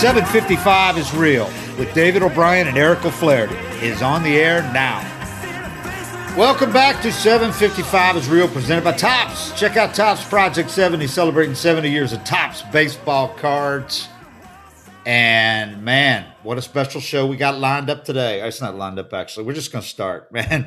[0.00, 1.44] 755 is real
[1.78, 3.54] with David O'Brien and Eric O'Flaherty
[3.86, 4.98] is on the air now.
[6.38, 9.52] Welcome back to 755 is real presented by Topps.
[9.60, 14.08] Check out Topps Project 70 celebrating 70 years of Topps baseball cards.
[15.04, 18.40] And man, what a special show we got lined up today.
[18.46, 19.46] It's not lined up actually.
[19.46, 20.66] We're just going to start, man.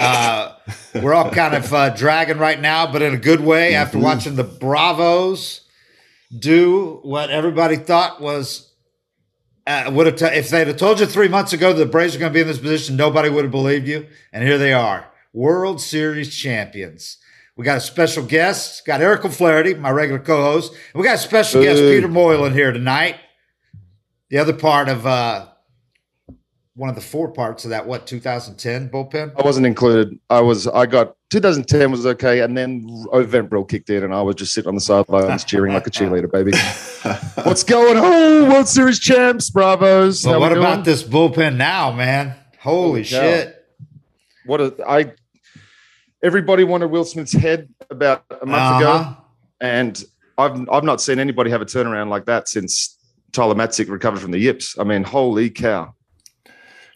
[0.00, 0.56] Uh,
[0.94, 4.36] we're all kind of uh, dragging right now, but in a good way after watching
[4.36, 5.62] the Bravos
[6.36, 8.72] do what everybody thought was
[9.66, 12.14] uh, would have t- if they'd have told you three months ago that the Braves
[12.14, 14.06] are going to be in this position, nobody would have believed you.
[14.32, 17.18] And here they are, World Series champions.
[17.56, 20.74] We got a special guest, got Eric O'Flaherty, my regular co-host.
[20.94, 23.16] We got a special guest, Peter Moylan, here tonight.
[24.30, 25.46] The other part of uh,
[26.74, 29.32] one of the four parts of that, what 2010 bullpen?
[29.38, 30.18] I wasn't included.
[30.28, 30.66] I was.
[30.66, 32.86] I got 2010 was okay, and then
[33.48, 36.30] Brill kicked in, and I was just sitting on the sidelines cheering like a cheerleader,
[36.30, 36.52] baby.
[37.44, 38.50] What's going on?
[38.50, 40.24] World Series champs, bravos.
[40.24, 40.84] How what about doing?
[40.84, 42.34] this bullpen now, man?
[42.60, 43.64] Holy shit!
[44.44, 45.12] What a, I.
[46.22, 48.98] Everybody wanted Will Smith's head about a month Uh-huh.
[49.12, 49.16] ago,
[49.60, 50.02] and
[50.36, 52.94] I've I've not seen anybody have a turnaround like that since
[53.32, 54.78] Tyler Matzek recovered from the yips.
[54.78, 55.94] I mean, holy cow!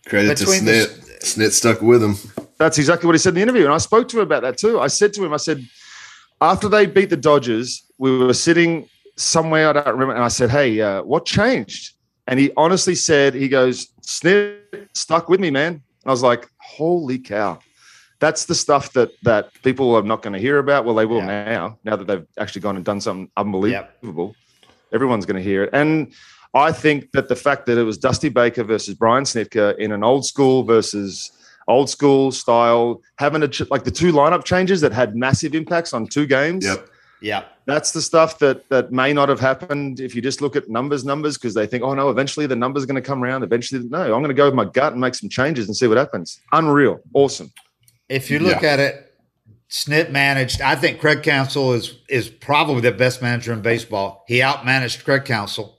[0.06, 1.06] Credit to Between the- Snit.
[1.20, 2.14] Snit stuck with him.
[2.58, 3.64] That's exactly what he said in the interview.
[3.64, 4.80] And I spoke to him about that too.
[4.80, 5.62] I said to him, I said,
[6.40, 10.14] after they beat the Dodgers, we were sitting somewhere, I don't remember.
[10.14, 11.92] And I said, Hey, uh, what changed?
[12.26, 14.60] And he honestly said, He goes, Snit
[14.94, 15.72] stuck with me, man.
[15.74, 17.58] And I was like, Holy cow.
[18.18, 20.84] That's the stuff that that people are not going to hear about.
[20.86, 21.44] Well, they will Yeah.
[21.44, 24.34] now, now that they've actually gone and done something unbelievable.
[24.92, 25.70] Everyone's going to hear it.
[25.72, 26.12] And
[26.54, 30.02] I think that the fact that it was Dusty Baker versus Brian Snitker in an
[30.02, 31.30] old school versus
[31.68, 35.92] old school style, having a ch- like the two lineup changes that had massive impacts
[35.92, 36.64] on two games.
[36.64, 36.88] Yep.
[37.22, 40.70] Yeah, That's the stuff that that may not have happened if you just look at
[40.70, 43.42] numbers, numbers, because they think, oh no, eventually the numbers are going to come around.
[43.42, 45.86] Eventually, no, I'm going to go with my gut and make some changes and see
[45.86, 46.40] what happens.
[46.52, 47.52] Unreal, awesome.
[48.08, 49.09] if you look at it,
[49.70, 50.60] Snit managed.
[50.60, 54.24] I think Craig Counsell is is probably the best manager in baseball.
[54.26, 55.78] He outmanaged Craig Counsell.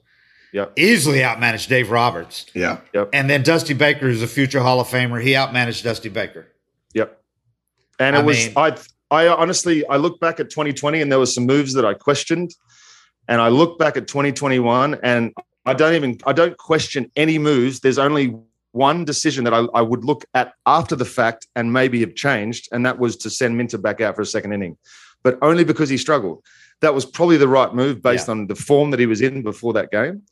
[0.53, 0.73] Yep.
[0.77, 2.45] Easily outmanaged Dave Roberts.
[2.53, 2.79] Yeah.
[3.13, 6.47] And then Dusty Baker, who's a future Hall of Famer, he outmanaged Dusty Baker.
[6.93, 7.21] Yep.
[7.99, 8.77] And it I was mean- I
[9.11, 12.55] I honestly I look back at 2020 and there was some moves that I questioned,
[13.27, 15.33] and I look back at 2021 and
[15.65, 17.81] I don't even I don't question any moves.
[17.81, 18.35] There's only
[18.71, 22.69] one decision that I, I would look at after the fact and maybe have changed,
[22.71, 24.77] and that was to send Minter back out for a second inning,
[25.23, 26.43] but only because he struggled.
[26.81, 29.73] That was probably the right move based on the form that he was in before
[29.73, 30.23] that game.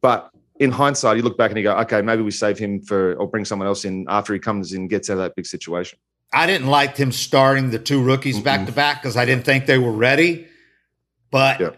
[0.00, 3.14] But in hindsight, you look back and you go, okay, maybe we save him for
[3.14, 5.46] or bring someone else in after he comes in and gets out of that big
[5.46, 5.98] situation.
[6.32, 9.66] I didn't like him starting the two rookies back to back because I didn't think
[9.66, 10.48] they were ready.
[11.30, 11.70] But Yeah.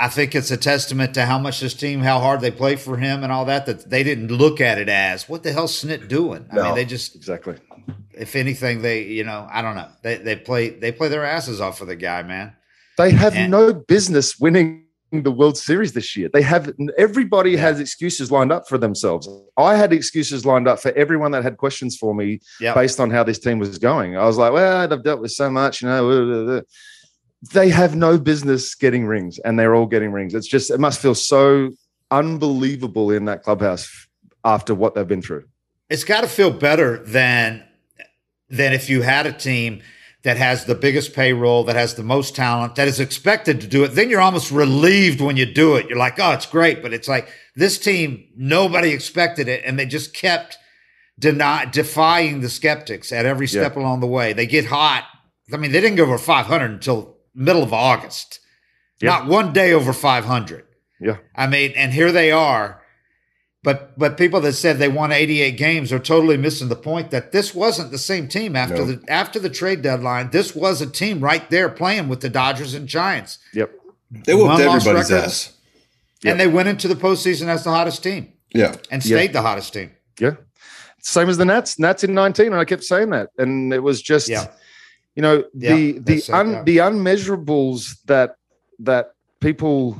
[0.00, 2.96] I think it's a testament to how much this team, how hard they play for
[2.96, 6.08] him and all that, that they didn't look at it as what the hell's Snit
[6.08, 6.46] doing?
[6.50, 7.56] I mean, they just Exactly.
[8.14, 9.88] if anything, they, you know, I don't know.
[10.02, 12.52] They they play they play their asses off for the guy, man.
[12.96, 16.30] They have And- no business winning the World Series this year.
[16.32, 19.28] They have everybody has excuses lined up for themselves.
[19.56, 22.74] I had excuses lined up for everyone that had questions for me Yeah.
[22.74, 24.16] based on how this team was going.
[24.16, 26.02] I was like, well, they've dealt with so much, you know.
[26.08, 26.60] blah, blah, blah.
[27.52, 30.34] They have no business getting rings, and they're all getting rings.
[30.34, 31.70] It's just it must feel so
[32.10, 34.08] unbelievable in that clubhouse
[34.44, 35.44] after what they've been through.
[35.88, 37.64] It's got to feel better than
[38.48, 39.82] than if you had a team
[40.22, 43.84] that has the biggest payroll, that has the most talent, that is expected to do
[43.84, 43.88] it.
[43.88, 45.88] Then you're almost relieved when you do it.
[45.88, 49.86] You're like, oh, it's great, but it's like this team, nobody expected it, and they
[49.86, 50.58] just kept
[51.18, 54.32] deny, defying the skeptics at every step along the way.
[54.32, 55.04] They get hot.
[55.52, 58.40] I mean, they didn't go over 500 until middle of August.
[59.00, 59.10] Yeah.
[59.10, 60.64] Not one day over 500.
[61.00, 61.16] Yeah.
[61.34, 62.82] I mean, and here they are.
[63.62, 67.30] But but people that said they won 88 games are totally missing the point that
[67.32, 68.84] this wasn't the same team after No.
[68.86, 70.30] the after the trade deadline.
[70.30, 73.70] This was a team right there playing with the Dodgers and Giants, Yep.
[74.10, 75.24] They whooped One loss everybody's record.
[75.26, 75.52] ass.
[76.24, 78.74] and they went into the postseason as the hottest team Yeah.
[78.90, 79.16] and Yeah.
[79.18, 79.90] stayed the hottest team.
[80.18, 80.32] Yeah.
[81.02, 81.78] Same as the Nats.
[81.78, 84.48] Nats in 19, and I kept saying that, and it was just, Yeah.
[85.14, 88.36] You know, Yeah, the the un, the unmeasurables that
[88.80, 89.96] that people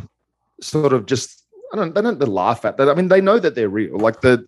[0.60, 2.88] sort of just I don't they don't laugh at that.
[2.88, 3.98] I mean, they know that they're real.
[3.98, 4.44] Like the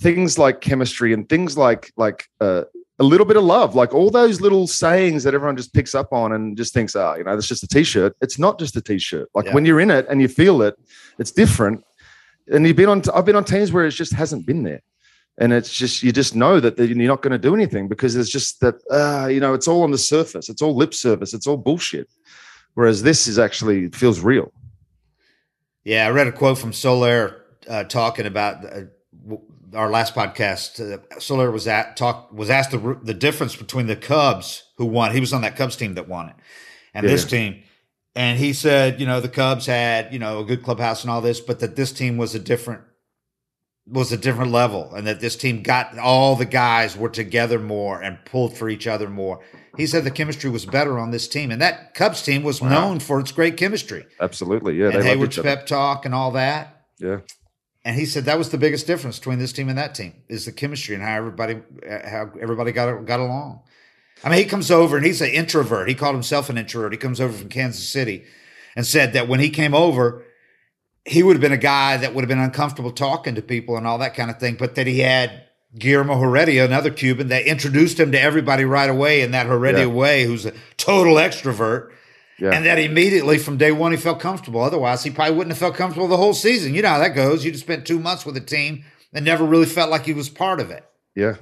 [0.00, 2.64] things like chemistry and things like like uh,
[2.98, 6.12] a little bit of love, like all those little sayings that everyone just picks up
[6.12, 8.14] on and just thinks, oh, you know, that's just a t-shirt.
[8.20, 9.28] It's not just a t-shirt.
[9.34, 9.54] Like Yeah.
[9.54, 10.74] when you're in it and you feel it,
[11.18, 11.82] it's different.
[12.52, 13.02] And you've been on.
[13.14, 14.80] I've been on teams where it just hasn't been there,
[15.38, 18.30] and it's just you just know that you're not going to do anything because it's
[18.30, 20.48] just that uh, you know it's all on the surface.
[20.48, 21.32] It's all lip service.
[21.34, 22.08] It's all bullshit.
[22.74, 24.52] Whereas this is actually it feels real.
[25.84, 29.36] Yeah, I read a quote from Soler uh, talking about uh,
[29.74, 30.80] our last podcast.
[30.80, 35.12] Uh, Soler was at talk was asked the the difference between the Cubs who won.
[35.12, 36.36] He was on that Cubs team that won it,
[36.94, 37.62] and this team.
[38.14, 41.22] And he said, you know, the Cubs had you know a good clubhouse and all
[41.22, 42.82] this, but that this team was a different
[43.86, 48.00] was a different level, and that this team got all the guys were together more
[48.00, 49.40] and pulled for each other more.
[49.76, 53.00] He said the chemistry was better on this team, and that Cubs team was known
[53.00, 54.86] for its great chemistry Absolutely, yeah.
[54.86, 56.84] and loved Heyward's pep talk and all that.
[56.98, 57.20] Yeah,
[57.84, 60.44] And he said that was the biggest difference between this team and that team is
[60.44, 63.62] the chemistry and how everybody how everybody got got along.
[64.24, 65.88] I mean, he comes over and he's an introvert.
[65.88, 66.92] He called himself an introvert.
[66.92, 68.24] He comes over from Kansas City
[68.76, 70.24] and said that when he came over,
[71.04, 73.86] he would have been a guy that would have been uncomfortable talking to people and
[73.86, 75.42] all that kind of thing, but that he had
[75.78, 79.94] Guillermo Heredia, another Cuban, that introduced him to everybody right away in that Heredia Yeah.
[79.94, 81.88] way, who's a total extrovert.
[82.38, 82.50] yeah.
[82.50, 84.60] And that immediately from day one he felt comfortable.
[84.62, 86.74] Otherwise, he probably wouldn't have felt comfortable the whole season.
[86.74, 87.44] You know how that goes.
[87.44, 90.28] You just spent two months with a team and never really felt like he was
[90.28, 90.84] part of it.
[91.14, 91.36] Yeah.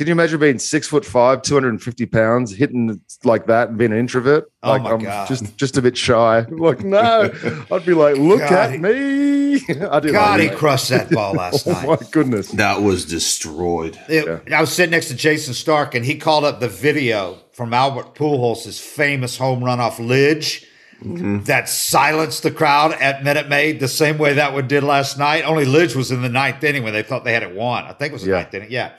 [0.00, 3.98] Can you imagine being six foot five, 250 pounds, hitting like that and being an
[3.98, 4.50] introvert?
[4.62, 5.28] Oh like my I'm God.
[5.28, 6.46] just just a bit shy.
[6.50, 7.30] Like, no.
[7.70, 9.56] I'd be like, look God, he- at me.
[9.90, 10.56] I do God, like he that.
[10.56, 11.86] crushed that ball last Oh night.
[11.86, 12.50] my goodness.
[12.52, 14.00] That was destroyed.
[14.08, 17.74] It- I was sitting next to Jayson Stark, and he called up the video from
[17.74, 20.64] Albert Pujols' famous home run off Lidge
[21.02, 21.42] mm-hmm.
[21.44, 25.44] that silenced the crowd at Minute Maid the same way that one did last night.
[25.44, 27.84] Only Lidge was in the ninth inning when they thought they had it won.
[27.84, 28.36] I think it was the Yeah.
[28.36, 28.70] ninth inning.
[28.70, 28.92] Yeah.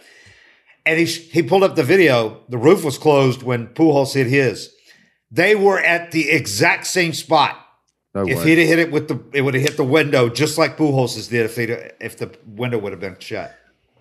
[0.86, 2.42] And he he pulled up the video.
[2.50, 4.74] The roof was closed when Pujols hit his.
[5.30, 7.58] They were at the exact same spot.
[8.14, 8.44] No if way.
[8.50, 11.30] he'd have hit it with the, it would have hit the window just like Pujols
[11.30, 11.64] did if he
[12.04, 13.56] if the window would have been shut.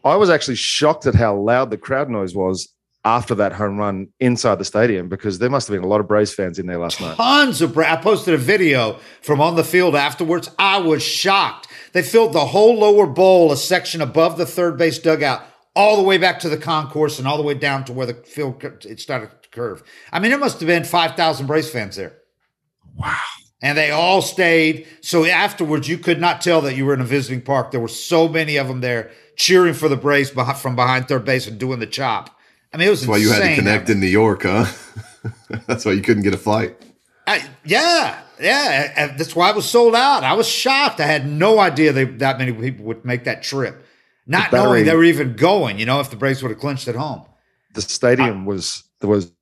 [0.05, 2.73] I was actually shocked at how loud the crowd noise was
[3.05, 6.09] after that home run inside the stadium because there must have been a lot of
[6.09, 7.17] Braves fans in there last night.
[7.17, 10.51] tons of Bra- I posted a video from on the field afterwards.
[10.59, 11.69] I was shocked.
[11.93, 15.43] They filled the whole lower bowl, a section above the third base dugout,
[15.75, 18.15] all the way back to the concourse and all the way down to where the
[18.15, 19.83] field it started to curve.
[20.13, 22.19] I mean, it must have been five thousand Braves fans there.
[22.97, 23.17] Wow.
[23.63, 24.87] And they all stayed.
[25.03, 27.71] So afterwards, you could not tell that you were in a visiting park.
[27.71, 31.47] There were so many of them there cheering for the Braves from behind third base
[31.47, 32.31] and doing the chop.
[32.73, 34.67] I mean, it was That's why you had to connect in New York, huh?
[35.67, 36.77] That's why you couldn't get a flight.
[37.27, 39.15] I, yeah, yeah.
[39.17, 40.25] That's why it was sold out.
[40.25, 41.01] I was shocked.
[41.01, 43.85] I had no idea they, that many people would make that trip,
[44.27, 45.79] not The battery- knowing they were even going.
[45.79, 47.23] You know, if the Braves would have clinched at home.
[47.75, 49.33] The stadium was was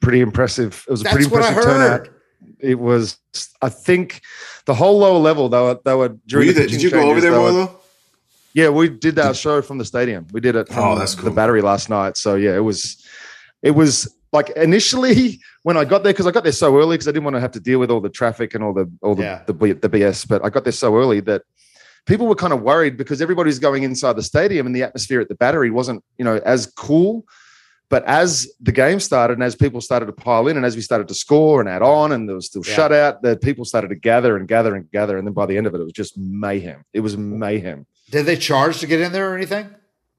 [0.00, 0.84] pretty impressive.
[0.88, 2.04] It was a That's pretty what I impressive heard.
[2.04, 2.14] turnout.
[2.60, 3.18] It was,
[3.62, 4.20] I think,
[4.66, 5.48] the whole lower level.
[5.48, 6.66] They were they were Were during you the there?
[6.68, 7.74] pitching Did you go over there, they were- Milo?
[8.54, 10.26] Yeah, we did our show from the stadium.
[10.32, 12.16] We did it oh, from Oh, that's the battery last night.
[12.16, 13.04] So yeah, it was
[13.62, 17.06] it was like initially when I got there because I got there so early because
[17.06, 19.14] I didn't want to have to deal with all the traffic and all the all
[19.14, 19.42] the, Yeah.
[19.46, 20.26] the the BS.
[20.26, 21.42] But I got there so early that
[22.08, 25.28] people were kind of worried because everybody's going inside the stadium and the atmosphere at
[25.28, 27.24] the battery wasn't you know as cool.
[27.90, 30.82] But as the game started and as people started to pile in and as we
[30.82, 32.76] started to score and add on and there was still Yeah.
[32.76, 35.16] shutout, the people started to gather and gather and gather.
[35.16, 36.84] And then by the end of it, it was just mayhem.
[36.92, 37.86] It was mayhem.
[38.10, 39.70] Did they charge to get in there or anything?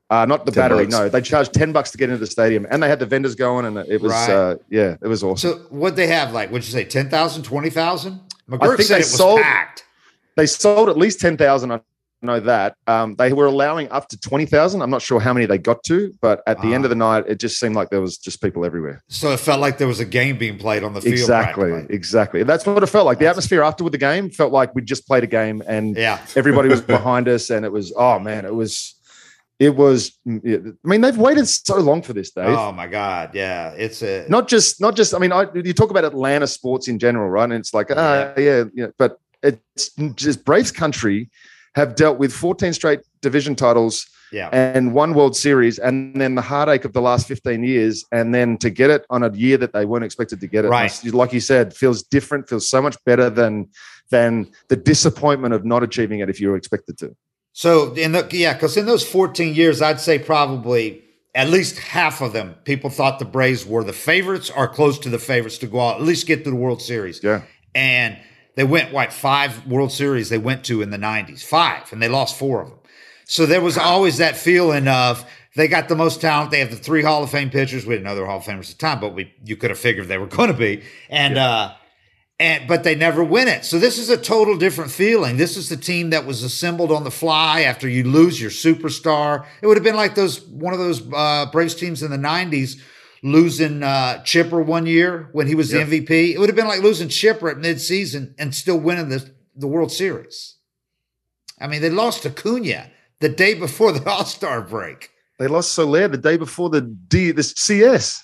[0.09, 0.85] Uh, not the battery.
[0.85, 0.95] bucks.
[0.97, 3.35] No, they charged ten bucks to get into the stadium, and they had the vendors
[3.35, 4.29] going, and it was Right.
[4.31, 5.51] uh, yeah, it was awesome.
[5.51, 6.49] So what they have like?
[6.51, 6.83] What'd you say?
[6.85, 8.19] 10,000, 20,000?
[8.51, 9.83] I McGurk think said they it was sold- packed.
[10.39, 11.71] They sold at least ten thousand.
[11.73, 11.81] I
[12.21, 12.75] know that.
[12.87, 14.81] Um, they were allowing up to twenty thousand.
[14.81, 17.25] I'm not sure how many they got to, but at the end of the night,
[17.27, 19.03] it just seemed like there was just people everywhere.
[19.09, 21.13] So it felt like there was a game being played on the field.
[21.13, 21.95] Exactly, practically.
[21.95, 22.43] exactly.
[22.43, 23.19] That's what it felt like.
[23.19, 26.19] The atmosphere afterward the game felt like we just played a game, and Yeah.
[26.35, 28.95] everybody was behind us, and it was oh man, it was.
[29.59, 30.17] It was.
[30.25, 30.39] I
[30.85, 32.45] mean, they've waited so long for this, Dave.
[32.47, 33.31] Oh my God.
[33.33, 33.71] Yeah.
[33.71, 36.97] It's a not just not just i mean I, you talk about atlanta sports in
[36.97, 41.29] general right and it's like ah yeah yeah but it's just braves country
[41.75, 44.49] have dealt with 14 straight division titles yeah.
[44.51, 48.57] and one world series and then the heartache of the last 15 years and then
[48.57, 51.03] to get it on a year that they weren't expected to get it Right.
[51.05, 53.69] like you said feels different feels so much better than
[54.09, 57.15] than the disappointment of not achieving it if you were expected to
[57.53, 61.03] So in the yeah, because in those 14 years, I'd say probably
[61.35, 65.09] at least half of them, people thought the Braves were the favorites or close to
[65.09, 67.21] the favorites to go out, at least get to the World Series.
[67.23, 67.41] Yeah.
[67.75, 68.17] And
[68.55, 71.43] they went, what, five World Series they went to in the 90s?
[71.43, 72.79] Five, and they lost four of them.
[73.25, 75.23] So there was always that feeling of
[75.55, 76.51] they got the most talent.
[76.51, 77.85] They have the three Hall of Fame pitchers.
[77.85, 79.69] We didn't know they were Hall of Famers at the time, but we you could
[79.69, 80.83] have figured they were going to be.
[81.09, 81.73] And uh,
[82.39, 83.65] and but they never win it.
[83.65, 85.37] So this is a total different feeling.
[85.37, 89.45] This is the team that was assembled on the fly after you lose your superstar.
[89.61, 92.81] It would have been like those one of those uh, Braves teams in the '90s
[93.23, 96.33] losing uh, Chipper one year when he was the MVP.
[96.33, 99.91] It would have been like losing Chipper at midseason and still winning the the World
[99.91, 100.55] Series.
[101.59, 105.09] I mean, they lost to Acuña the day before the All Star break.
[105.37, 108.23] They lost Soler the day before the D the CS.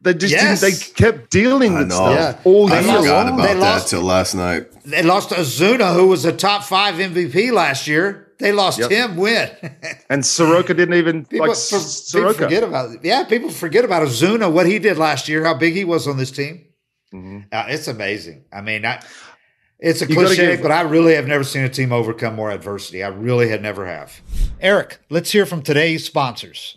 [0.00, 0.60] They just Yes.
[0.60, 2.38] didn't, they kept dealing with stuff Yeah.
[2.44, 3.34] all I They year lost- forgot long.
[3.34, 4.66] about They that lost- till last night.
[4.84, 8.23] They lost to Acuña, who was a top five MVP last year.
[8.38, 8.90] They lost Yep.
[8.90, 9.16] him.
[9.16, 9.50] Win.
[10.10, 12.44] And Soroka didn't even People, like for- Soroka.
[12.44, 13.00] forget about it.
[13.02, 16.16] Yeah, people forget about Acuña, what he did last year, how big he was on
[16.16, 16.66] this team.
[17.12, 18.44] Uh, it's amazing.
[18.52, 19.00] I mean, I,
[19.78, 22.50] it's a You cliche, give- but I really have never seen a team overcome more
[22.50, 23.02] adversity.
[23.04, 24.20] I really had never have.
[24.60, 26.76] Eric, let's hear from today's sponsors.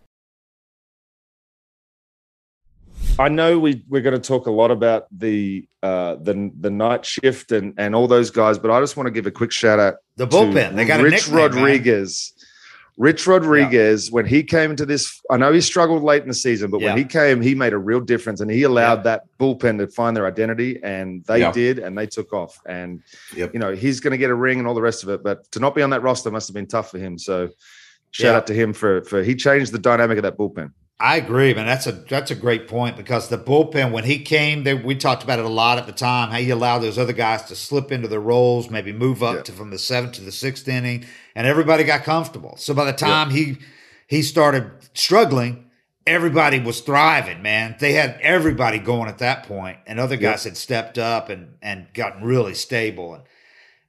[3.19, 7.05] I know we we're going to talk a lot about the uh, the the night
[7.05, 9.79] shift and and all those guys, but I just want to give a quick shout
[9.79, 10.75] out The to bullpen.
[10.75, 11.43] They got Rich nickname, man.
[11.51, 12.33] Rodriguez.
[12.97, 16.69] Rich Rodriguez, when he came into this, I know he struggled late in the season,
[16.69, 16.89] but Yeah.
[16.89, 20.15] when he came, he made a real difference and he allowed that bullpen to find
[20.15, 21.51] their identity, and they Yeah.
[21.51, 22.59] did, and they took off.
[22.67, 22.99] And
[23.35, 23.53] Yep.
[23.53, 25.49] you know, he's going to get a ring and all the rest of it, but
[25.53, 27.17] to not be on that roster must have been tough for him.
[27.17, 27.49] So,
[28.11, 28.37] shout Yeah.
[28.37, 30.71] out to him for for he changed the dynamic of that bullpen.
[31.01, 31.65] I agree, man.
[31.65, 35.23] That's a that's a great point because the bullpen when he came, they, we talked
[35.23, 36.29] about it a lot at the time.
[36.29, 39.41] How he allowed those other guys to slip into their roles, maybe move up Yeah.
[39.43, 41.05] to from the seventh to the sixth inning,
[41.35, 42.55] and everybody got comfortable.
[42.57, 43.57] So by the time he
[44.07, 45.71] he started struggling,
[46.05, 47.41] everybody was thriving.
[47.41, 51.55] Man, they had everybody going at that point, and other guys had stepped up and
[51.63, 53.15] and gotten really stable.
[53.15, 53.23] And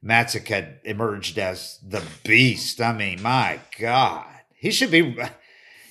[0.03, 2.81] Matzek had emerged as the beast.
[2.81, 5.15] I mean, my God, he should be.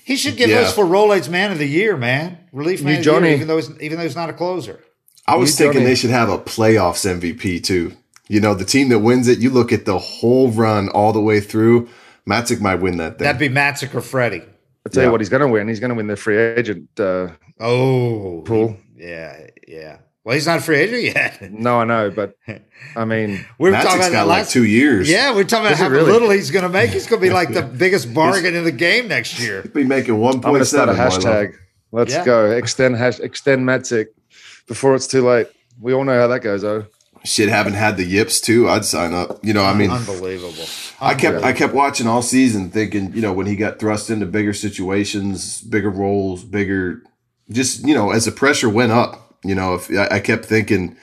[0.05, 0.61] He should get Yeah.
[0.61, 2.39] us for Rolaids Man of the Year, man.
[2.53, 4.81] Relief Man You, of the Year, even though he's, even though he's not a closer.
[5.27, 5.87] I was You thinking tell me.
[5.89, 7.93] they should have a playoffs MVP too.
[8.29, 11.21] You know, the team that wins it, you look at the whole run all the
[11.21, 11.89] way through.
[12.29, 13.25] Matzek might win that thing.
[13.27, 14.43] That'd be Matzek or Freddie.
[14.85, 15.09] I tell Yeah.
[15.09, 15.69] you what, he's going to win.
[15.69, 17.29] He's going to win the free agent uh,
[17.61, 18.77] Oh, pool.
[18.97, 19.37] yeah,
[19.69, 19.99] yeah.
[20.25, 21.53] Well, he's not a free agent yet.
[21.53, 22.37] No, I know, but
[22.97, 24.53] I mean, We were Matzek's talking about got that like last.
[24.53, 25.11] two years.
[25.11, 26.13] Yeah, we are talking about Is how really?
[26.13, 26.91] little he's going to make.
[26.91, 29.63] He's going to be like the biggest bargain in the game next year.
[29.63, 31.55] He'll be making one I'm going to start a hashtag.
[31.91, 32.25] Let's Yeah.
[32.25, 34.07] go extend hash extend Matzek
[34.69, 35.49] before it's too late.
[35.81, 36.63] We all know how that goes.
[36.63, 36.87] though.
[37.25, 38.69] Shit, haven't had the yips too.
[38.69, 39.45] I'd sign up.
[39.45, 40.65] You know, I mean, Unbelievable.
[41.01, 44.27] I kept I kept watching all season, thinking, you know, when he got thrust into
[44.27, 47.03] bigger situations, bigger roles, bigger,
[47.51, 50.97] just you know, as the pressure went up, you know, if I, I kept thinking,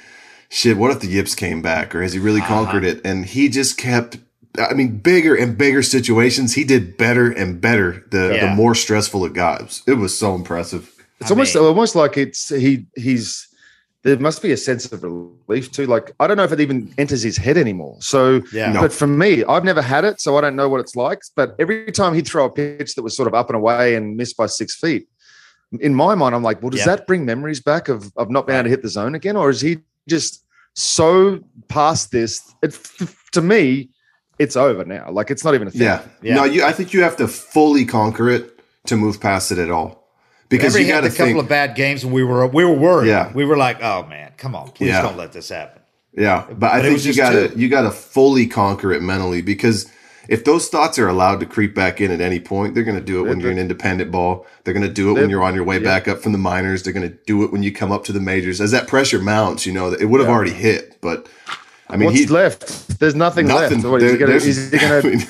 [0.50, 2.66] shit, what if the yips came back, or has he really uh-huh.
[2.66, 3.02] conquered it?
[3.06, 4.18] And he just kept.
[4.58, 6.56] I mean, bigger and bigger situations.
[6.56, 8.50] He did better and better the, Yeah.
[8.50, 9.80] the more stressful it got.
[9.88, 10.92] It was so impressive.
[11.22, 13.48] it's I almost mean- almost like it's he he's
[14.04, 15.86] there must be a sense of relief too.
[15.86, 17.98] Like I don't know if it even enters his head anymore.
[18.00, 18.72] So Yeah.
[18.72, 18.82] No.
[18.82, 21.22] but for me, I've never had it, so I don't know what it's like.
[21.36, 24.18] But every time he'd throw a pitch that was sort of up and away and
[24.18, 25.08] missed by six feet,
[25.80, 26.96] in my mind, I'm like, well, does Yeah.
[26.96, 29.50] that bring memories back of of not being able to hit the zone again, or
[29.50, 32.42] is he just so past this?
[32.64, 32.78] It,
[33.34, 33.90] to me,
[34.40, 35.12] it's over now.
[35.12, 35.82] Like it's not even a thing.
[35.82, 36.02] Yeah.
[36.22, 36.36] Yeah.
[36.36, 36.64] No, you.
[36.64, 40.08] I think you have to fully conquer it to move past it at all,
[40.50, 41.40] because Remember, you got had a couple think.
[41.44, 43.08] of bad games, and we were we were worried.
[43.10, 43.32] Yeah.
[43.34, 45.02] We were like, "Oh man, come on, please Yeah.
[45.04, 45.82] don't let this happen."
[46.18, 47.60] Yeah, but, I But it think you gotta two.
[47.60, 49.86] you gotta fully conquer it mentally because
[50.28, 53.26] if those thoughts are allowed to creep back in at any point, they're gonna do
[53.26, 54.46] it when you're an independent ball.
[54.64, 56.84] They're gonna do it when you're on your way back up from the minors.
[56.84, 58.60] They're gonna do it when you come up to the majors.
[58.62, 60.98] As that pressure mounts, you know it would have already hit.
[61.02, 61.28] But
[61.90, 63.00] I mean, What's he left?
[63.00, 63.82] There's nothing, nothing.
[63.82, 63.90] left.
[63.90, 65.24] What, is he There- gonna, there's- is he gonna, I mean,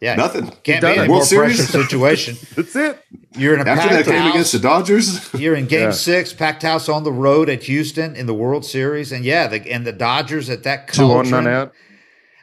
[0.00, 0.52] Yeah, Nothing.
[0.62, 0.98] Can't Done be it.
[1.00, 1.68] any more World pressure Series?
[1.88, 2.36] situation.
[2.54, 3.02] that's it.
[3.36, 4.30] You're in a after that packed game house.
[4.34, 5.90] against the Dodgers, You're in Game Yeah.
[5.92, 9.68] Six, packed house on the road at Houston in the World Series, and yeah, the,
[9.72, 11.72] and the Dodgers at that Two on, none out.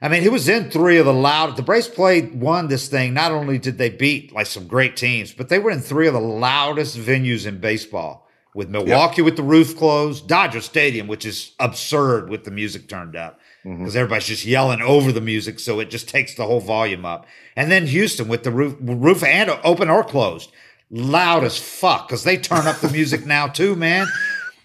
[0.06, 1.58] I mean, he was in three of the loud.
[1.58, 3.16] The Braves played won this thing.
[3.16, 6.14] Not only did they beat like some great teams, but they were in three of
[6.14, 8.30] the loudest venues in baseball.
[8.54, 13.16] With Milwaukee with the roof closed, Dodger Stadium, which is absurd with the music turned
[13.16, 13.80] up mm-hmm.
[13.80, 17.26] because everybody's just yelling over the music, so it just takes the whole volume up.
[17.56, 20.52] And then Houston with the roof roof and open or closed,
[20.92, 24.06] loud as fuck because they turn up the music now too, man.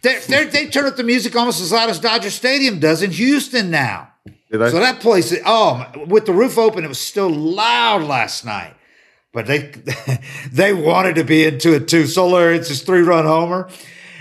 [0.03, 3.11] They they they turn up the music almost as loud as Dodger Stadium does in
[3.13, 4.10] Houston now.
[4.53, 8.75] So that place, oh, with the roof open, it was still loud last night.
[9.33, 9.73] But they
[10.53, 12.07] they wanted to be into it too.
[12.07, 13.69] Soler, it's his three run homer.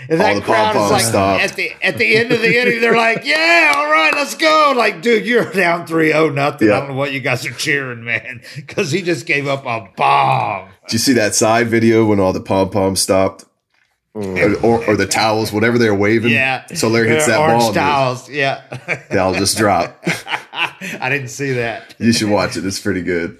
[0.08, 1.42] And that crowd is like stopped.
[1.44, 4.72] at the at the end of the inning, they're like, "Yeah, all right, let's go!"
[4.76, 6.70] Like, dude, you're down 3-0, nothing.
[6.70, 9.88] I don't know what you guys are cheering, man, because he just gave up a
[9.96, 10.68] bomb.
[10.86, 13.44] did you see that side video when all the pom poms stopped?
[14.12, 16.32] Or, or, or the towels, whatever they're waving.
[16.32, 17.66] Yeah, So Larry hits that orange ball.
[17.68, 18.28] and towels.
[18.28, 18.62] Yeah,
[19.10, 20.02] They'll just drop.
[20.52, 21.94] I didn't see that.
[21.98, 22.66] You should watch it.
[22.66, 23.38] It's pretty good.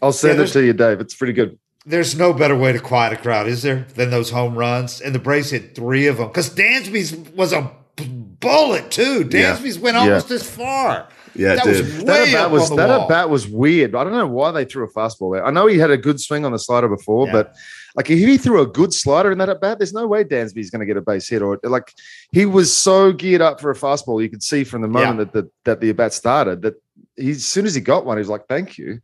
[0.00, 1.00] I'll send Yeah, it to you, Dave.
[1.00, 1.58] It's pretty good.
[1.84, 5.00] There's no better way to quiet a crowd, is there, than those home runs?
[5.02, 9.28] And the Braves hit three of them because Dansby's was a b- bullet too.
[9.30, 9.56] Yeah.
[9.56, 11.08] Dansby's went almost this far.
[11.34, 11.84] Yeah, it that did.
[11.84, 13.02] was way That at bat up was on the that wall.
[13.02, 13.94] at bat was weird.
[13.94, 15.44] I don't know why they threw a fastball there.
[15.46, 17.32] I know he had a good swing on the slider before, Yeah.
[17.32, 17.54] but
[17.98, 20.70] like if he threw a good slider in that at bat, there's no way Dansby's
[20.70, 21.42] going to get a base hit.
[21.42, 21.92] Or like
[22.32, 25.24] he was so geared up for a fastball, you could see from the moment Yeah.
[25.24, 26.74] that the that the at bat started that
[27.16, 29.00] he as soon as he got one, he was like, "Thank you."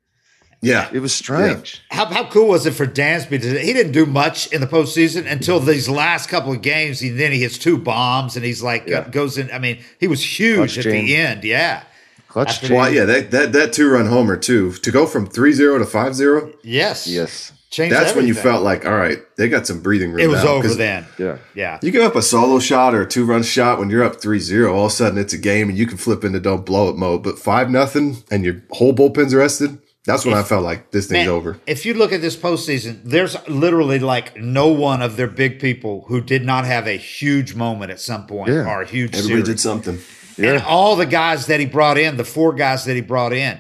[0.63, 0.89] Yeah.
[0.95, 1.83] It was strange.
[1.91, 3.39] How, how cool was it for Dansby?
[3.43, 7.01] To, he didn't do much in the postseason until these last couple of games.
[7.01, 9.01] He then he hits two bombs and he's like Yeah.
[9.01, 9.51] uh, goes in.
[9.51, 11.05] I mean, he was huge Clutch at gene.
[11.05, 11.45] the end.
[11.45, 11.83] Yeah,
[12.29, 12.63] Clutch.
[12.63, 14.73] After- Well, yeah, that that that two run homer too.
[14.73, 17.53] To go from 3-0 to 5-0, yes, Yes.
[17.75, 20.21] Changed that's when you felt like, all right, they got some breathing room.
[20.21, 20.51] it was now.
[20.51, 21.07] over 'Cause then.
[21.19, 21.39] Yeah.
[21.55, 24.21] Yeah, You give up a solo shot or a two run shot when you're up
[24.21, 26.89] 3-0, all of a sudden it's a game and you can flip into don't blow
[26.89, 27.25] it mode.
[27.25, 29.79] But five nothing and your whole bullpen's arrested.
[30.07, 31.59] That's when I felt like this thing's Man, over.
[31.67, 36.05] If you look at this postseason, there's literally like no one of their big people
[36.09, 38.69] who did not have a huge moment at some point Yeah.
[38.71, 39.45] or a huge Everybody series.
[39.49, 39.99] did something.
[40.37, 43.59] And all the guys that he brought in, the four guys that he brought in,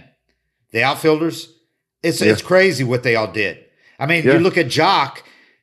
[0.73, 1.49] the outfielders,
[2.03, 3.59] it's it's crazy what they all did.
[3.99, 4.35] I mean, Yeah.
[4.35, 5.19] you look at Joc.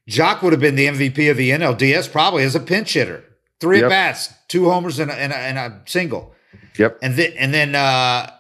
[0.09, 3.23] Joc would have been the MVP of the NLDS probably as a pinch hitter.
[3.59, 3.85] Three Yep.
[3.85, 6.33] at bats, two homers and a, and a, and a single,
[6.77, 6.97] Yep.
[7.03, 8.31] and then and then uh,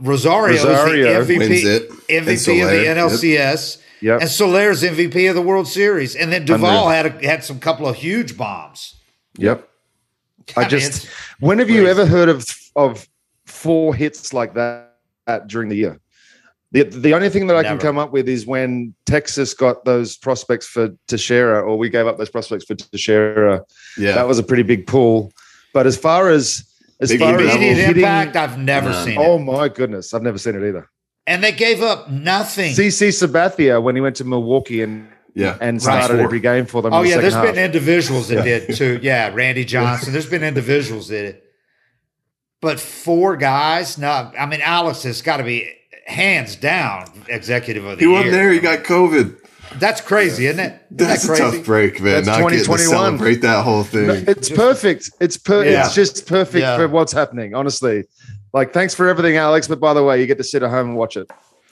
[0.00, 1.90] Rosario, Rosario is the MVP, wins it.
[2.08, 2.96] MVP of the yep.
[2.96, 3.78] NLCS.
[4.00, 4.20] Yep.
[4.20, 6.88] And Soler's MVP of the World Series, and then Duvall Unreal.
[6.88, 8.94] had a, had some couple of huge bombs.
[9.38, 9.68] Yep.
[10.56, 12.44] I mean, just it's when have you ever heard of
[12.76, 13.08] of
[13.46, 14.94] four hits like that,
[15.26, 15.98] that during the year?
[16.70, 20.18] The, the only thing that I can come up with is when Texas got those
[20.18, 23.64] prospects for Teixeira, or we gave up those prospects for Teixeira.
[23.96, 24.12] Yeah.
[24.12, 25.32] That was a pretty big pull.
[25.72, 26.68] But as far as
[27.00, 28.36] as Big far as hitting, impact.
[28.36, 29.04] I've never None.
[29.04, 29.24] seen it.
[29.24, 30.88] oh my goodness, I've never seen it either.
[31.26, 32.72] And they gave up nothing.
[32.72, 35.56] CC Sabathia when he went to Milwaukee and yeah.
[35.60, 36.24] and started Four.
[36.24, 36.92] every game for them.
[36.92, 38.98] oh in the yeah, there's second been individuals that did too.
[39.02, 40.12] Yeah, Randy Johnson.
[40.12, 41.42] There's been individuals that did.
[42.60, 44.32] But four guys, no.
[44.36, 45.70] I mean, Alex has got to be
[46.08, 48.14] hands down executive of the He year.
[48.16, 48.50] wasn't there.
[48.52, 49.36] He got COVID.
[49.78, 50.80] That's crazy, isn't it?
[50.86, 52.24] Isn't That's that a tough break, man.
[52.24, 52.88] That's Not getting to 2021.
[53.18, 54.24] celebrate that whole thing.
[54.26, 55.10] It's perfect.
[55.20, 55.84] It's per- Yeah.
[55.84, 56.76] It's just perfect Yeah.
[56.78, 57.54] for what's happening.
[57.54, 58.04] Honestly,
[58.54, 59.68] like thanks for everything, Alex.
[59.68, 61.30] But by the way, you get to sit at home and watch it.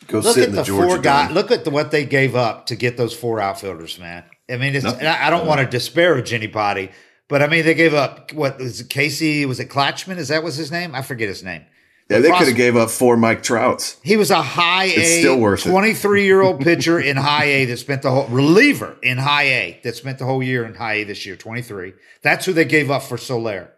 [0.09, 1.29] Go Look sit at in the, the, four guys.
[1.29, 1.35] Dome.
[1.35, 4.25] Look at the, what they gave up to get those four outfielders, man.
[4.49, 4.93] I mean, it's, No.
[4.93, 6.91] and I, I don't want to disparage anybody,
[7.29, 9.47] but I mean, they gave up what was it, Casey?
[9.47, 10.19] Was it Klatchman?
[10.19, 10.95] Is that was his name?
[10.95, 11.63] I forget his name.
[12.09, 13.97] Yeah, they could have gave up four Mike Trouts.
[14.05, 17.79] He was a high A, still worth 23 year old pitcher in high A that
[17.79, 21.05] spent the whole reliever in high A that spent the whole year in high A
[21.05, 21.95] this year, 23.
[22.23, 23.73] That's who they gave up for Soler.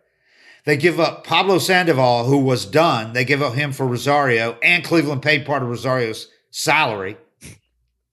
[0.67, 3.15] They give up Pablo Sandoval, who was done.
[3.15, 7.17] They give up him for Rosario, and Cleveland paid part of Rosario's salary.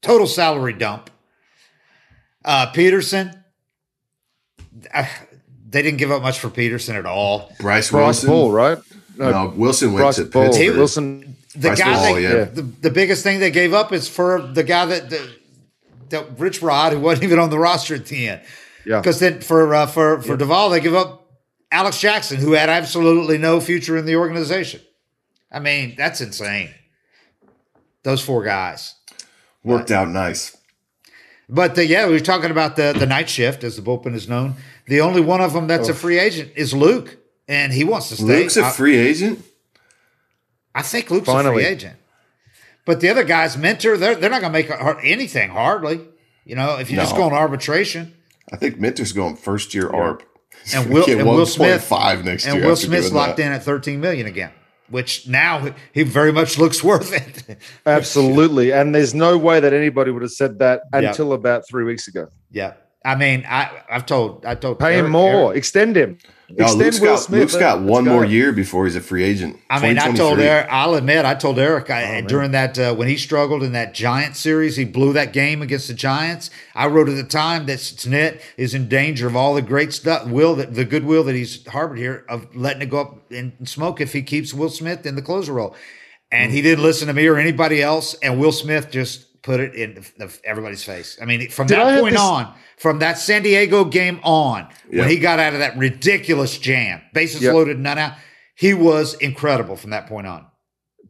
[0.02, 1.10] Total salary dump.
[2.46, 3.38] Uh, Pederson,
[4.94, 5.06] uh,
[5.68, 7.52] they didn't give up much for Pederson at all.
[7.60, 8.30] Bryce, Bryce Wilson.
[8.30, 8.78] Ball, right?
[9.18, 10.46] No, Wilson went Bryce to Ball.
[10.46, 10.78] Pittsburgh.
[10.78, 11.36] Wilson.
[11.54, 12.44] The Bryce guy, Ball, they, yeah.
[12.46, 15.36] the, the biggest thing they gave up is for the guy that the,
[16.10, 18.42] that Rich Rod, who wasn't even on the roster at the end.
[18.86, 19.00] Yeah.
[19.00, 21.30] Because then for uh, for for Duvall, they give up
[21.72, 24.82] Alex Jackson, who had absolutely no future in the organization.
[25.52, 26.70] I mean, that's insane.
[28.04, 28.96] Those four guys.
[29.64, 30.56] Worked out nice.
[31.50, 34.28] But the, yeah, we were talking about the the night shift, as the bullpen is
[34.28, 34.56] known.
[34.88, 38.16] The only one of them that's a free agent is Luke, and he wants to
[38.16, 38.24] stay.
[38.26, 39.44] Luke's a free agent.
[40.74, 41.96] I think Luke's a free agent.
[42.86, 46.02] But the other guys, Minter, they're, they're not going to make har- anything hardly.
[46.44, 48.14] You know, if you just go on arbitration.
[48.54, 50.22] I think Minter's going first year arb.
[50.74, 53.46] And Will, and Will Smith 1.5 next and year Will Smith's locked that.
[53.48, 54.52] in at 13 million again,
[54.90, 57.58] which now he very much looks worth it.
[57.88, 58.72] Absolutely.
[58.72, 61.00] And there's no way that anybody would have said that Yeah.
[61.10, 62.28] until about three weeks ago.
[62.52, 62.74] yeah.
[63.04, 65.50] I mean, I, I've told, I told, Pay him more.
[65.50, 66.18] Eric- Extend him.
[66.50, 67.40] No, Extend Luke's Will got, Smith.
[67.42, 68.12] Luke's got one go.
[68.14, 69.60] more year before he's a free agent.
[69.70, 70.68] I mean, I told Eric.
[70.70, 73.96] I'll admit, I told Eric Oh, I, during that, uh, when he struggled in that
[73.96, 76.52] Giant series, he blew that game against the Giants.
[76.76, 80.28] I wrote at the time that Snit is in danger of all the great stuff,
[80.28, 84.00] will that the goodwill that he's harbored here of letting it go up in smoke
[84.00, 85.76] if he keeps Will Smith in the closer role.
[86.32, 88.14] And he didn't listen to me or anybody else.
[88.22, 91.18] And Will Smith just put it in the, the- everybody's face.
[91.22, 94.68] I mean, from Did that have point this- on, from that San Diego game on,
[94.90, 95.02] Yeah.
[95.02, 97.54] when he got out of that ridiculous jam, bases Yep.
[97.54, 98.14] loaded, none out,
[98.56, 100.46] he was incredible from that point on.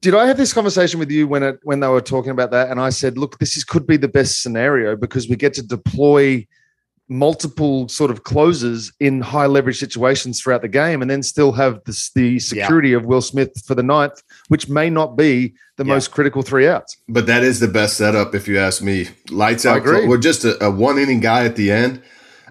[0.01, 2.69] Did I have this conversation with you when it when they were talking about that?
[2.69, 5.63] And I said, look, this is could be the best scenario because we get to
[5.63, 6.45] deploy
[7.07, 11.83] multiple sort of closes in high leverage situations throughout the game, and then still have
[11.85, 15.93] this, the security of Will Smith for the ninth, which may not be the Yeah.
[15.93, 16.97] most critical three outs.
[17.07, 19.09] But that is the best setup, if you ask me.
[19.29, 19.77] Lights out.
[19.77, 20.07] agree.
[20.07, 22.01] We're just a, a one inning guy at the end,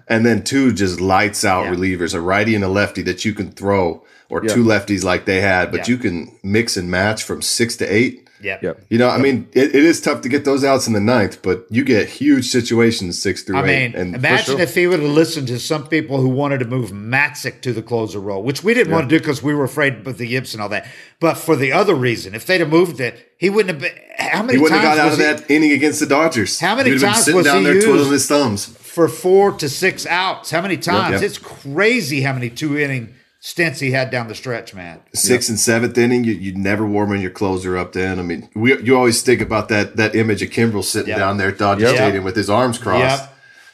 [0.07, 1.73] and then two just lights out Yeah.
[1.75, 4.53] relievers, a righty and a lefty that you can throw, or Yeah.
[4.53, 5.93] two lefties like they had, but Yeah.
[5.93, 8.24] you can mix and match from six to eight.
[8.41, 8.63] Yep.
[8.63, 8.85] Yep.
[8.89, 11.41] You know, I mean, it, it is tough to get those outs in the ninth,
[11.41, 13.93] but you get huge situations six through I eight.
[13.93, 14.61] mean, and imagine sure.
[14.61, 17.81] if he would have listened to some people who wanted to move Matzek to the
[17.81, 20.53] closer role, which we didn't want to do because we were afraid of the yips
[20.53, 20.87] and all that.
[21.19, 24.01] But for the other reason, if they'd have moved it, he wouldn't have been.
[24.17, 26.05] How many times he wouldn't have times got out of he, that inning against the
[26.05, 26.59] Dodgers.
[26.59, 27.87] How many He'd have been times sitting was down he there used?
[27.87, 28.65] twiddling his thumbs?
[28.95, 30.51] for four to six outs?
[30.51, 31.15] How many times?
[31.15, 31.23] yep.
[31.23, 33.13] It's crazy how many two inning
[33.47, 34.99] stints he had down the stretch, man.
[35.13, 37.93] sixth and seventh inning, you you never warming your closer up.
[37.93, 41.17] Then I mean, we you always think about that that image of Kimbrel sitting Yep.
[41.19, 41.95] down there at Dodger Yep.
[41.95, 43.23] Stadium with his arms crossed.
[43.23, 43.33] Yep.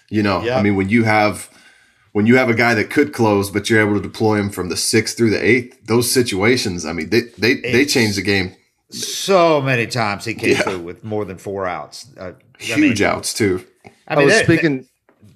[0.10, 0.58] You know, Yep.
[0.58, 1.50] I mean, when you have
[2.12, 4.68] when you have a guy that could close, but you're able to deploy him from
[4.68, 8.22] the sixth through the eighth, those situations, I mean, they they they It's- change the
[8.22, 8.54] game.
[8.90, 10.64] So many times he came Yeah.
[10.64, 12.08] through with more than four outs.
[12.20, 13.64] Uh, I Huge mean, outs too.
[13.86, 14.86] I I, mean, was they- speaking.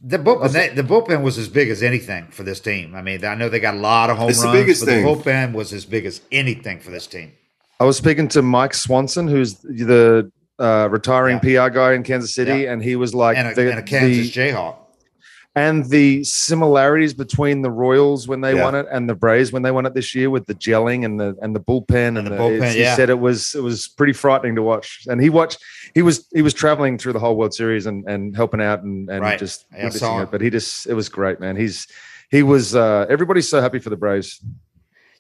[0.08, 2.94] The bullpen, they, the bullpen was as big as anything for this team.
[2.94, 5.04] I mean, I know they got a lot of home It's the biggest but thing.
[5.04, 7.32] the bullpen was as big as anything for this team.
[7.80, 12.62] I was speaking to Mike Swanson, who's the uh, retiring PR guy in Kansas City,
[12.62, 12.74] Yeah.
[12.74, 14.76] and he was like, And a, the, and a Kansas the- Jayhawk.
[15.58, 18.64] And the similarities between the Royals when they Yeah.
[18.64, 21.20] won it and the Braves when they won it this year with the gelling and
[21.20, 22.96] the and the bullpen and, And the the, bullpen, it's- he yeah.
[22.96, 25.06] said it was it was pretty frightening to watch.
[25.08, 25.60] And he watched
[25.94, 29.10] he was he was traveling through the whole World Series and and helping out and
[29.10, 29.40] and Right.
[29.40, 30.32] just Yeah, witnessing saw it.
[30.32, 31.56] But he just it was great, man.
[31.56, 31.88] He's
[32.30, 34.42] he was uh everybody's so happy for the Braves.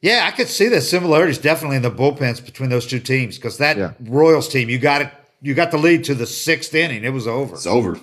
[0.01, 3.57] Yeah, I could see the similarities definitely in the bullpens between those two teams because
[3.59, 3.91] that Yeah.
[4.03, 5.09] Royals team, you got it,
[5.41, 7.03] you got the lead to the sixth inning.
[7.05, 7.55] It was over.
[7.55, 7.97] It's over.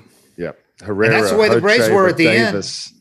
[0.83, 0.87] Yeah.
[0.89, 2.53] Herrera, that's the way the Braves were at the end.
[2.53, 2.93] Davis.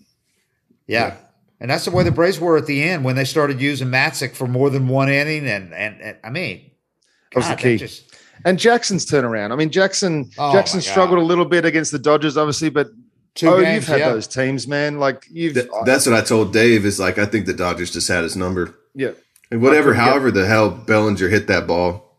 [0.87, 1.15] yeah.
[1.59, 4.33] And that's the way the Braves were at the end when they started using Matzek
[4.35, 5.47] for more than one inning.
[5.47, 6.71] And and, and I mean,
[7.33, 7.77] That was the God, key.
[7.77, 8.03] just-
[8.45, 9.51] And Jackson's turnaround.
[9.51, 12.87] I mean, Jackson Oh, Jackson struggled a little bit against the Dodgers, obviously, but
[13.33, 14.09] Two oh, games, you've had yeah.
[14.09, 14.99] those teams, man.
[14.99, 16.83] Like you've Th- that's what I told Dave.
[16.85, 18.75] Is like I think the Dodgers just had his number.
[18.95, 19.11] yeah.
[19.51, 22.10] And whatever, I couldn't get- however the hell Bellinger hit that ball,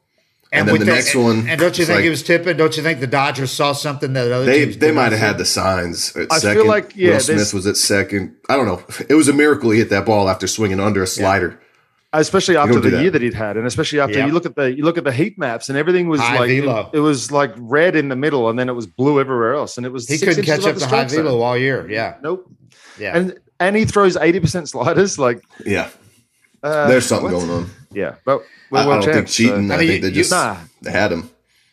[0.52, 1.48] and, then with the next and, one.
[1.48, 2.56] And don't you think like- he was tipping?
[2.56, 5.38] Don't you think the Dodgers saw something that other They teams they might have had
[5.38, 8.34] the signs at I feel like, yeah, Will Smith there's- was at second.
[8.48, 8.82] I don't know.
[9.08, 11.58] It was a miracle he hit that ball after swinging under a slider.
[12.14, 13.00] especially after the that.
[13.02, 14.26] year that he'd had, and especially after Yeah.
[14.26, 16.48] you look at the you look at the heat maps and everything was High like
[16.50, 16.90] velo.
[16.92, 19.86] it was like red in the middle, and then it was blue everywhere else, and
[19.86, 21.86] it was He six couldn't catch above up the to high strike velo all year.
[21.88, 22.50] Yeah, Nope.
[22.98, 23.16] yeah.
[23.16, 25.18] And and he throws eighty percent sliders.
[25.18, 25.88] Like Yeah,
[26.62, 27.38] uh, there's something what?
[27.46, 27.70] going on.
[27.92, 29.68] Yeah, but we're I, I don't think cheating.
[29.68, 30.56] so- I, I mean, think they you- just Nah.
[30.82, 31.28] they had him.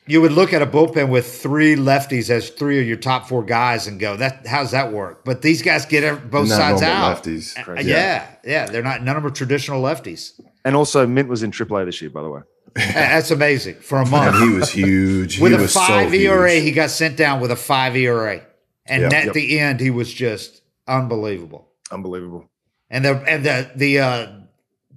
[0.07, 3.43] you would look at a bullpen with three lefties as three of your top four
[3.43, 7.23] guys and go, "That how's that work?" But these guys get both Not sides out.
[7.23, 7.57] lefties.
[7.57, 7.89] Uh, Crazy.
[7.89, 9.03] yeah, yeah, they're not.
[9.03, 10.39] None of them are traditional lefties.
[10.65, 12.41] And also, Mint was in AAA this year, by the way.
[12.75, 14.39] Uh, That's amazing for a And month.
[14.43, 15.39] he was huge.
[15.39, 16.63] with he a was five so ERA, huge.
[16.63, 18.41] he got sent down with a five ERA,
[18.85, 19.13] and Yep.
[19.13, 19.33] at Yep.
[19.33, 21.67] the end, he was just unbelievable.
[21.91, 22.49] Unbelievable.
[22.89, 24.27] And the and the the uh,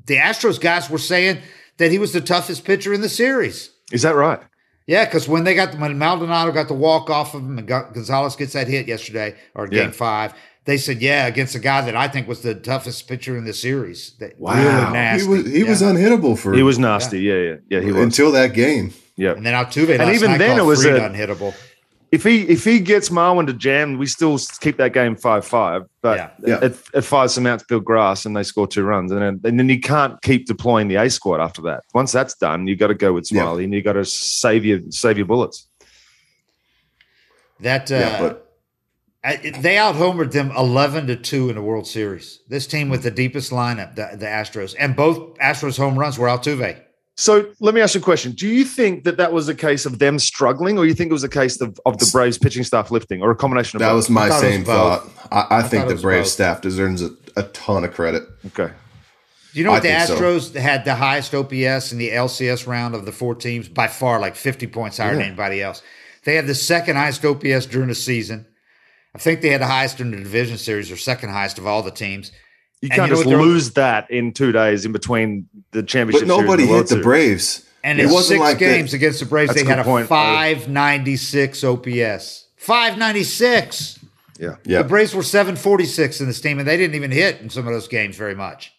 [0.07, 1.39] the Astros guys were saying
[1.79, 3.71] that he was the toughest pitcher in the series.
[3.93, 4.41] Is that right?
[4.87, 7.93] Yeah, because when they got when Maldonado got the walk off of him and Gon-
[7.93, 9.91] Gonzalez gets that hit yesterday or game Yeah.
[9.93, 10.35] five,
[10.65, 13.53] they said, yeah, against a guy that I think was the toughest pitcher in the
[13.53, 14.13] series.
[14.21, 15.23] That Wow, really nasty.
[15.25, 15.89] he was he was Yeah.
[15.89, 17.21] unhittable for He was nasty.
[17.21, 17.81] Yeah, yeah, yeah.
[17.81, 18.03] He was.
[18.03, 18.93] until that game.
[19.17, 19.33] yeah.
[19.33, 21.55] And then Altuve And last even night then it was Fried a- unhittable.
[22.13, 25.85] If he if he gets Marwin to jam, we still keep that game five five.
[26.03, 26.31] But Yeah.
[26.47, 26.65] Yeah.
[26.67, 29.69] It, it fires some outfield grass and they score two runs, and then and then
[29.71, 31.85] you can't keep deploying the A squad after that.
[31.95, 33.43] Once that's done, you have got to go with Yeah.
[33.43, 35.67] Smiley and you got to save your save your bullets.
[37.61, 38.49] That uh, Yeah, but
[39.25, 42.41] I, they out homered them eleven to two in the World Series.
[42.47, 46.29] This team with the deepest lineup, the, the Astros, and both Astros home runs were
[46.29, 46.83] Altuve.
[47.17, 49.85] So let me ask you a question: Do you think that that was a case
[49.85, 52.65] of them struggling, or you think it was a case of, of the Braves pitching
[52.65, 53.97] staff lifting, or a combination of that both?
[53.97, 55.09] was my I thought was same thought.
[55.31, 56.33] I, I, think the Braves both.
[56.33, 58.23] staff deserves a, a ton of credit.
[58.47, 58.73] okay.
[59.53, 60.17] Do you know I what the think so.
[60.19, 64.19] Astros had the highest OPS in the LCS round of the four teams by far,
[64.19, 65.83] like 50 points higher than anybody else.
[66.25, 68.47] They had the second highest OPS during the season.
[69.15, 71.83] I think they had the highest in the division series, or second highest of all
[71.83, 72.33] the teams.
[72.83, 76.29] You can't just what they're- lose that in two days in between the championship.
[76.29, 77.05] But nobody series and the hit World the Series.
[77.05, 77.63] Braves.
[77.85, 79.85] And it in wasn't six like that- games against the Braves, That's they a had
[79.85, 82.47] good a 596 OPS.
[82.57, 83.99] 596.
[84.39, 84.57] Yeah.
[84.65, 87.67] Yeah, The Braves were 746 in this team, and they didn't even hit in some
[87.67, 88.73] of those games very much.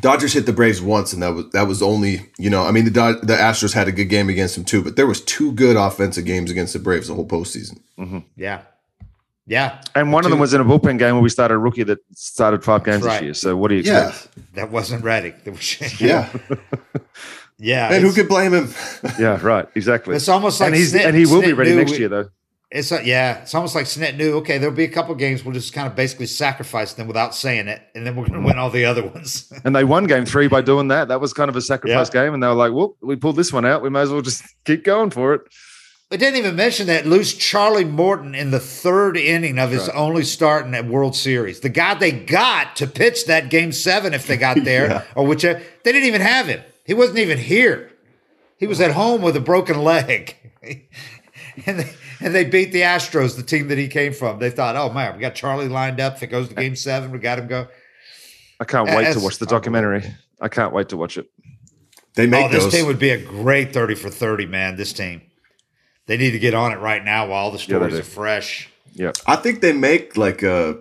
[0.00, 2.62] Dodgers hit the Braves once, and that was that was only you know.
[2.64, 5.06] I mean, the Dod- the Astros had a good game against them too, but there
[5.06, 7.78] was two good offensive games against the Braves the whole postseason.
[7.98, 8.18] Mm-hmm.
[8.36, 8.62] Yeah.
[9.46, 9.80] Yeah.
[9.94, 11.98] And one of them was in a bullpen game where we started a rookie that
[12.14, 13.14] started five games right.
[13.14, 13.34] this year.
[13.34, 14.54] So what do you Yeah, expect?
[14.54, 15.34] That wasn't ready.
[15.46, 16.32] Was- yeah.
[17.58, 17.92] Yeah.
[17.92, 18.74] and who could blame him?
[19.20, 19.68] Yeah, right.
[19.74, 20.16] Exactly.
[20.16, 21.98] It's almost like and he's Snit- and he will be Snit ready knew next we-
[21.98, 22.28] year though.
[22.74, 24.36] It's a, yeah, it's almost like Snit knew.
[24.38, 27.68] Okay, there'll be a couple games we'll just kind of basically sacrifice them without saying
[27.68, 29.52] it, and then we're going to win all the other ones.
[29.62, 31.08] And they won game three by doing that.
[31.08, 32.32] That was kind of a sacrifice game.
[32.32, 33.82] And they were like, well, we pulled this one out.
[33.82, 35.42] We may as well just keep going for it.
[36.12, 40.24] They didn't even mention that loose Charlie Morton in the third inning of his only
[40.24, 41.60] start in that World Series.
[41.60, 45.04] The guy they got to pitch that game seven if they got there, Yeah.
[45.16, 45.62] or whichever.
[45.84, 46.60] They didn't even have him.
[46.84, 47.90] He wasn't even here.
[48.58, 50.36] He was at home with a broken leg.
[50.62, 54.38] and, they, and they beat the Astros, the team that he came from.
[54.38, 56.16] They thought, oh man, we got Charlie lined up.
[56.16, 57.68] If it goes to game seven, we got him go.
[58.60, 60.04] I can't wait to watch the documentary.
[60.42, 61.30] I can't wait to watch it.
[62.16, 62.72] They make Oh, this those.
[62.74, 64.76] team would be a great 30 for 30, man.
[64.76, 65.22] This team.
[66.06, 68.00] They need to get on it right now while the stories do.
[68.00, 68.68] are fresh.
[68.92, 69.12] Yeah.
[69.26, 70.78] I think they make like a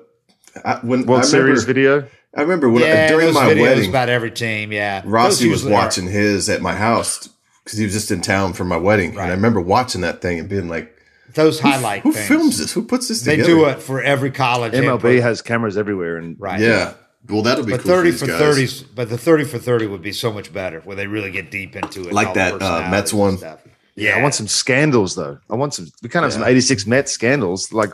[0.66, 2.10] I, when World I Series remember, video.
[2.36, 4.72] I remember when yeah, during those my videos wedding, about every team.
[4.72, 7.30] Yeah, Rossi was usually are- watching his at my house
[7.64, 10.40] because he was just in town for my wedding, and I remember watching that thing
[10.40, 10.94] and being like,
[11.36, 12.02] those "Who, highlight.
[12.04, 12.28] who things.
[12.28, 12.74] films this?
[12.74, 14.74] Who puts this They together?" do it for every college.
[14.74, 15.24] MLB input.
[15.24, 16.18] has cameras everywhere.
[16.18, 16.60] And right.
[16.60, 16.94] Yeah.
[17.30, 18.40] Well, that'll be But cool thirty for, for guys.
[18.40, 21.52] thirties, but the thirty for thirty would be so much better where they really get
[21.52, 22.14] deep into it.
[22.14, 23.38] Like that, uh, Mets one.
[23.38, 23.60] stuff.
[23.96, 25.38] Yeah, I want some scandals though.
[25.50, 25.88] I want some.
[26.02, 27.72] We can't have some '86 Mets scandals.
[27.74, 27.92] Like,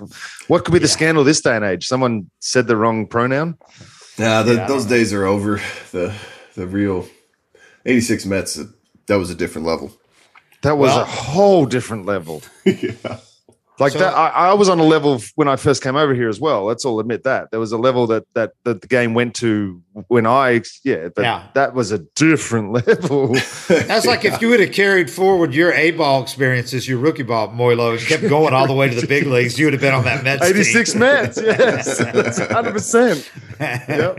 [0.48, 1.88] what could be the scandal this day and age?
[1.88, 3.58] Someone said the wrong pronoun.
[4.20, 5.60] Nah, the, Yeah, those days are over.
[5.92, 6.14] The
[6.56, 7.08] the real
[7.86, 8.60] '86 Mets.
[9.08, 9.92] That was a different level.
[10.64, 12.42] That was Well- a whole different level.
[12.66, 13.20] yeah.
[13.80, 16.30] Like So- that, I, I was on a level when I first came over here
[16.30, 16.66] as well.
[16.66, 19.82] Let's all admit that there was a level that that that the game went to
[20.08, 21.44] when I, yeah, but Yeah.
[21.56, 23.34] that was a different level.
[23.68, 27.48] That's like if you would have carried forward your A ball experiences, your rookie ball,
[27.50, 29.94] Moilo, and kept going all the way to the big leagues, you would have been
[29.94, 30.56] on that Mets team.
[30.56, 32.00] 86 Mets, yes,
[32.52, 33.32] hundred percent.
[33.60, 34.16] Yep,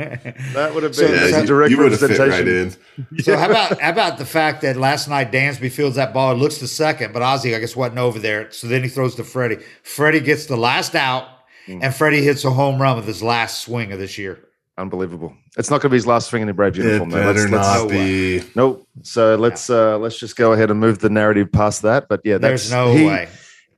[0.54, 2.74] that would have So- been Yeah, so- a you, direct you would have fit representation.
[2.98, 3.22] right in.
[3.22, 6.40] So how about how about the fact that last night Dansby fields that ball, and
[6.40, 8.50] looks to second, but Ozzie I guess wasn't over there.
[8.50, 9.58] So then he throws to Freddie.
[9.84, 11.28] Freddie gets the last out,
[11.66, 11.78] Hmm.
[11.82, 14.40] and Freddie hits a home run with his last swing of this year.
[14.78, 15.34] Unbelievable.
[15.56, 17.10] It's not going to be his last swing in the Braves It uniform.
[17.10, 17.16] though.
[17.18, 18.42] better Let's- let's- not be.
[18.54, 18.86] Nope.
[19.02, 22.06] So let's uh let's just go ahead and move the narrative past that.
[22.08, 23.28] But yeah, that's There's no he- way.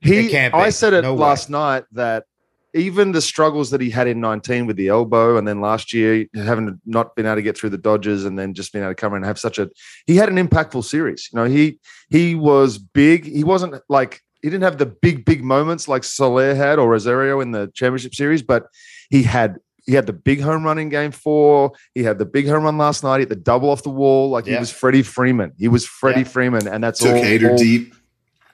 [0.02, 0.58] He, It can't be.
[0.60, 1.20] I said it No way.
[1.20, 2.24] last night that
[2.72, 6.26] even the struggles that he had in 19 with the elbow, and then last year
[6.34, 8.94] having not been able to get through the Dodgers, and then just being able to
[8.94, 9.68] come in and have such a,
[10.06, 11.28] he had an impactful series.
[11.32, 13.24] You know, he he was big.
[13.24, 17.40] He wasn't like he didn't have the big big moments like Soler had or Rosario
[17.40, 18.66] in the championship series, but
[19.10, 19.58] he had.
[19.86, 21.72] He had the big home run in game four.
[21.94, 23.16] He had the big home run last night.
[23.16, 24.30] He had the double off the wall.
[24.30, 25.52] Like he was Freddie Freeman.
[25.58, 26.24] He was Freddie Yeah.
[26.28, 26.68] Freeman.
[26.68, 27.94] And that's Took all, Hader all- deep.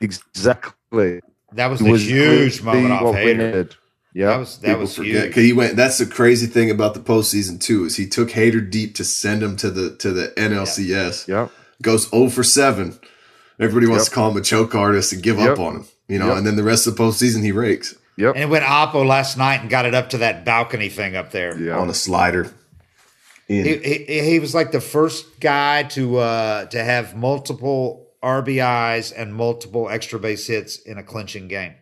[0.01, 1.21] Exactly.
[1.53, 3.37] That was It the was huge moment off what Hader.
[3.37, 3.75] needed.
[4.15, 4.27] Yeah.
[4.29, 5.35] That was that People was forget huge.
[5.35, 5.77] 'Cause he went.
[5.77, 9.43] That's the crazy thing about the postseason too is he took Hader deep to send
[9.43, 11.27] him to the to the NLCS.
[11.29, 11.49] yeah.
[11.83, 12.99] Goes 0 for seven.
[13.61, 14.09] Everybody wants Yep.
[14.11, 15.51] to call him a choke artist and give Yep.
[15.51, 15.85] up on him.
[16.09, 16.37] You know, Yep.
[16.39, 18.35] and then the rest of the postseason he rakes Yep.
[18.35, 21.31] And it went Oppo last night and got it up to that balcony thing up
[21.33, 21.59] there.
[21.61, 21.79] Yeah.
[21.79, 22.51] on a slider.
[23.49, 29.33] He, he, he was like the first guy to uh, to have multiple RBIs and
[29.35, 31.75] multiple extra base hits in a clinching game.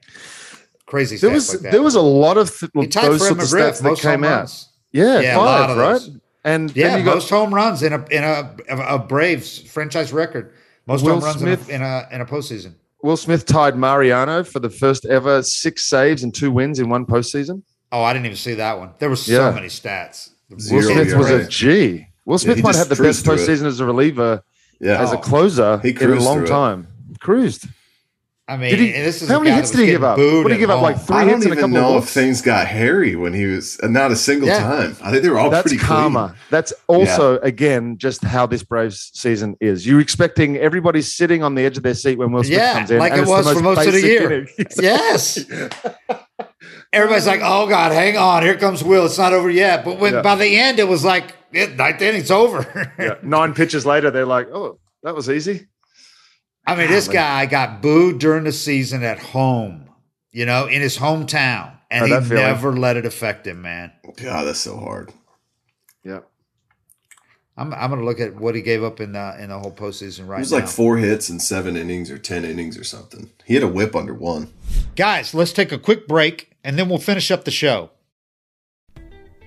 [0.87, 1.17] crazy.
[1.17, 1.73] There was like that.
[1.73, 4.39] there was a lot of th- those sorts of McGriff, stats that came out.
[4.41, 4.69] runs.
[4.93, 5.93] Yeah, Yeah, a lot five, of right?
[5.93, 6.11] those.
[6.45, 10.13] And Yeah, then you got most home runs in a in a a Braves franchise
[10.13, 10.53] record.
[10.87, 12.75] Most Will home runs Smith- in, a, in a in a postseason.
[13.05, 17.05] Will Smith tied Mariano for the first ever six saves and two wins in one
[17.05, 17.63] postseason.
[17.93, 18.93] Oh, I didn't even see that one.
[18.99, 19.51] There were so Yeah.
[19.51, 20.31] many stats.
[20.59, 22.07] Zero Will Smith was a ERA.
[22.25, 23.41] Will Smith he might have the best through it.
[23.41, 24.43] postseason as a reliever,
[24.81, 25.03] Yeah.
[25.03, 26.49] as a closer He in a long through it.
[26.49, 26.87] time.
[27.21, 27.67] Cruised.
[28.47, 30.19] I mean, Did he- this is how many hits did he give up?
[30.19, 31.77] What did he at give up, like three I hits don't and a even couple
[31.79, 34.59] of know if things got hairy when he was uh, not a single Yeah.
[34.59, 34.97] time.
[35.03, 36.31] I think they were all That's pretty clean.
[36.51, 39.87] That's also again just how this Braves season is.
[39.87, 42.91] You're expecting everybody sitting on the edge of their seat when Will Smith Yeah, comes
[42.91, 44.47] in, like it it's the was for most of the year.
[44.79, 45.43] Yes.
[46.93, 48.43] Everybody's like, "Oh God, hang on!
[48.43, 49.07] Here comes Will.
[49.07, 50.23] It's not over yet." But when Yeah.
[50.23, 52.93] by the end, it was like it, ninth inning's over.
[52.99, 55.67] Yeah, Nine pitches later, they're like, "Oh, that was easy."
[56.67, 59.89] I mean, this guy got booed during the season at home.
[60.33, 62.43] You know, in his hometown, and Oh, he that feeling.
[62.43, 63.63] never let it affect him.
[63.63, 65.13] Man, God, that's so hard.
[66.03, 66.29] Yep.
[67.57, 70.27] I'm I'm gonna look at what he gave up in the in the whole postseason
[70.27, 70.59] right It was now.
[70.59, 73.31] like four hits in seven innings or ten innings or something.
[73.45, 74.53] He had a WHIP under one.
[74.97, 77.91] Guys, let's take a quick break, and then we'll finish up the show.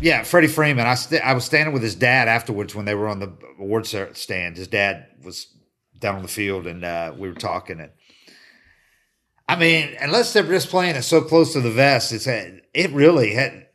[0.00, 0.86] Yeah, Freddie Freeman.
[0.86, 3.86] I st- I was standing with his dad afterwards when they were on the award
[3.86, 4.56] stand.
[4.56, 5.46] His dad was
[5.98, 7.80] down on the field, and uh, we were talking.
[7.80, 7.90] And
[9.48, 12.90] I mean, unless they're just playing it so close to the vest, it's a, it
[12.92, 13.66] really had.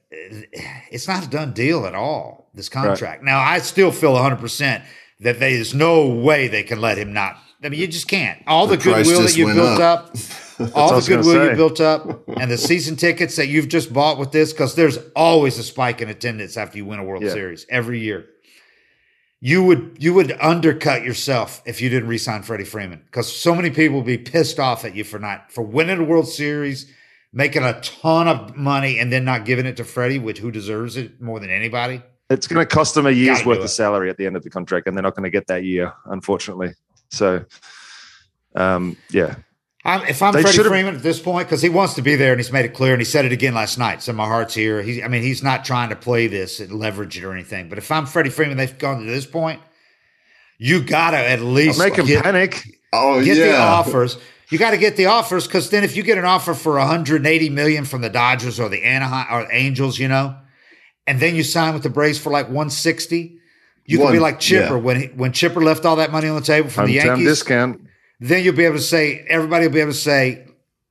[0.91, 2.49] It's not a done deal at all.
[2.53, 3.21] This contract.
[3.21, 4.83] Now, I still feel 100 percent
[5.19, 7.37] that there's no way they can let him not.
[7.63, 8.41] I mean, you just can't.
[8.47, 10.09] All the, The goodwill that you built up.
[10.09, 10.17] up,
[10.73, 14.31] all the goodwill you built up, and the season tickets that you've just bought with
[14.31, 17.31] this, because there's always a spike in attendance after you win a World Yeah.
[17.31, 18.27] Series every year.
[19.41, 23.69] You would you would undercut yourself if you didn't resign Freddie Freeman, because so many
[23.69, 26.91] people would be pissed off at you for not for winning a World Series,
[27.31, 30.97] making a ton of money, and then not giving it to Freddie, which who deserves
[30.97, 32.01] it more than anybody.
[32.29, 34.41] It's going to cost them a year's Gotta worth of salary at the end of
[34.41, 36.73] the contract, and they're not going to get that year, unfortunately.
[37.11, 37.45] So,
[38.55, 39.35] um, yeah,
[39.85, 42.15] I'm, if I'm They Freddie should've- Freeman at this point, because he wants to be
[42.15, 44.01] there and he's made it clear, and he said it again last night.
[44.01, 44.81] So my heart's here.
[44.81, 47.69] He, I mean, he's not trying to play this and leverage it or anything.
[47.69, 49.61] But if I'm Freddie Freeman, they've gone to this point.
[50.57, 52.63] You gotta at least make him get, panic.
[52.93, 53.47] Oh get yeah.
[53.47, 54.17] the offers.
[54.49, 57.49] You got to get the offers because then if you get an offer for 180
[57.49, 60.35] million from the Dodgers or the Anaheim or Angels, you know,
[61.07, 63.39] and then you sign with the Braves for like 160,
[63.85, 64.81] you can be like Chipper yeah.
[64.81, 67.81] when he, when Chipper left all that money on the table from the Yankees discount.
[68.19, 70.47] Then you'll be able to say everybody will be able to say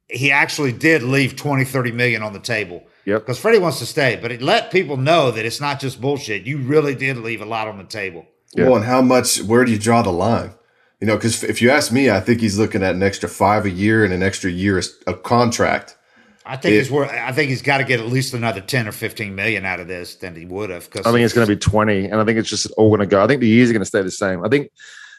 [0.08, 3.20] he actually did leave 20 30 million on the table Yep.
[3.22, 6.44] because freddie wants to stay but it let people know that it's not just bullshit
[6.44, 8.64] you really did leave a lot on the table Yeah.
[8.66, 9.42] Well, and how much?
[9.42, 10.52] Where do you draw the line?
[11.00, 13.66] You know, because if you ask me, I think he's looking at an extra five
[13.66, 15.96] a year and an extra year as- a contract.
[16.46, 18.86] i think It- he's worth i think he's got to get at least another 10
[18.86, 21.46] or 15 million out of this than he would have because I think it's going
[21.48, 23.22] to be 20, and I think it's just all going to go.
[23.24, 24.44] I think the years are going to stay the same.
[24.44, 24.70] I think,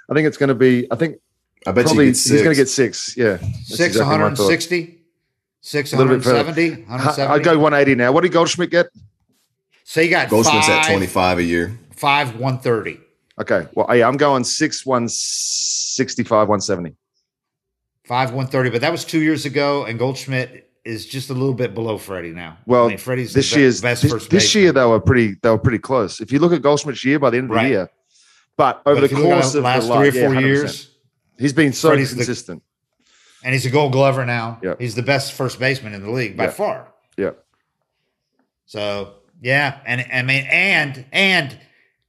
[0.10, 0.88] I think it's going to be.
[0.91, 1.18] I think
[1.68, 3.16] I bet probably you get he's going to get six.
[3.18, 4.91] Yeah, That's six exactly 160
[5.61, 6.43] Six, A little bit further.
[6.43, 7.34] 170, 170.
[7.34, 8.11] I'd go 180 now.
[8.11, 8.86] What did Goldschmidt get?
[9.84, 11.80] So you got Goldschmidt's five, at 25 a year.
[11.95, 12.99] five, 130.
[13.41, 13.68] Okay.
[13.74, 16.95] Well, yeah, I'm going six, 165, 170.
[18.03, 18.70] Five, 130.
[18.70, 22.32] But that was two years ago, and Goldschmidt is just a little bit below Freddie
[22.32, 22.59] now.
[22.68, 24.63] Well, I mean, Freddie's this be- year's best this, first this baseman.
[24.66, 26.22] year they were pretty they were pretty close.
[26.22, 27.63] If you look at Goldschmidt's year by the end of Right.
[27.63, 27.89] the year,
[28.55, 30.28] but over But the you look course the of last the three or last, yeah,
[30.28, 30.89] four years,
[31.38, 32.63] he's been so Freddie's the- consistent.
[33.43, 34.59] and he's a Gold Glover now.
[34.63, 34.79] Yep.
[34.81, 36.49] He's the best first baseman in the league by Yeah.
[36.51, 36.88] far.
[37.17, 37.31] yeah,
[38.65, 41.57] So yeah, and I mean, and and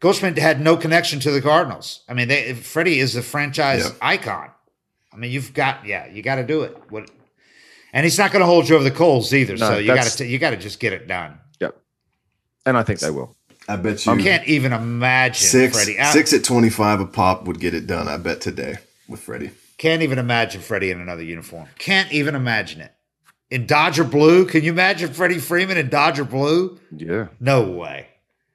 [0.01, 2.01] Goldschmidt had no connection to the Cardinals.
[2.09, 3.97] I mean, they, Freddie is a franchise Yep.
[4.01, 4.51] icon.
[5.13, 6.77] I mean, you've got yeah, you got to do it.
[6.91, 7.11] What?
[7.93, 9.57] And he's not going to hold you over the coals either.
[9.57, 11.39] No, so you got that's- to you got to just get it done.
[11.61, 11.77] Yep.
[12.67, 13.35] and I think they will.
[13.69, 15.99] I bet you I can't even imagine six Freddie.
[15.99, 18.07] I six at 25 a pop would get it done.
[18.07, 18.77] I bet today
[19.09, 19.51] with Freddie.
[19.79, 21.69] can't even imagine Freddie in another uniform.
[21.79, 22.93] Can't even imagine it.
[23.51, 26.79] In Dodger blue, can you imagine Freddie Freeman in Dodger blue?
[26.91, 28.09] Yeah, No way.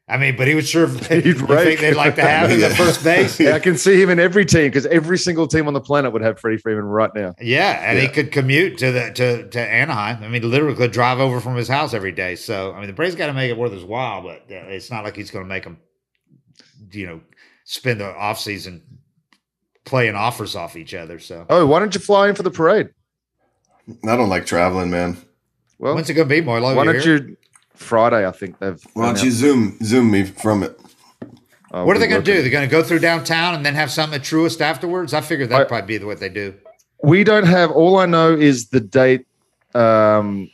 [0.10, 0.88] I mean, but he would sure.
[1.10, 2.66] He'd you think they'd like to have him Yeah.
[2.68, 3.40] at first base?
[3.40, 6.12] yeah, I can see him in every team because every single team on the planet
[6.12, 7.34] would have Freddie Freeman right now.
[7.40, 10.22] Yeah, and he could commute to the to, to Anaheim.
[10.22, 12.36] I mean, literally could drive over from his house every day.
[12.36, 14.92] So I mean, the Braves got to make it worth his while, but uh, it's
[14.92, 15.78] not like he's going to make him,
[16.92, 17.22] you know,
[17.64, 18.82] spend the off season
[19.86, 21.20] playing offers off each other.
[21.20, 22.90] So Oh, why don't you fly in for the parade?
[24.08, 25.18] I don't like traveling, man.
[25.80, 26.76] Well, when's it going to be, Moilo?
[26.76, 27.18] why don't here?
[27.28, 27.38] you?
[27.74, 28.80] Friday, I think they've.
[28.94, 30.80] Why don't you zoom zoom me from it?
[31.72, 32.42] Oh, What are they going to do?
[32.42, 35.14] They're going to go through downtown and then have something at Truist afterwards.
[35.14, 36.54] I figured that'd I- probably be the what they do.
[37.04, 37.72] We don't have.
[37.72, 39.26] All I know is the date.
[39.74, 40.52] Um,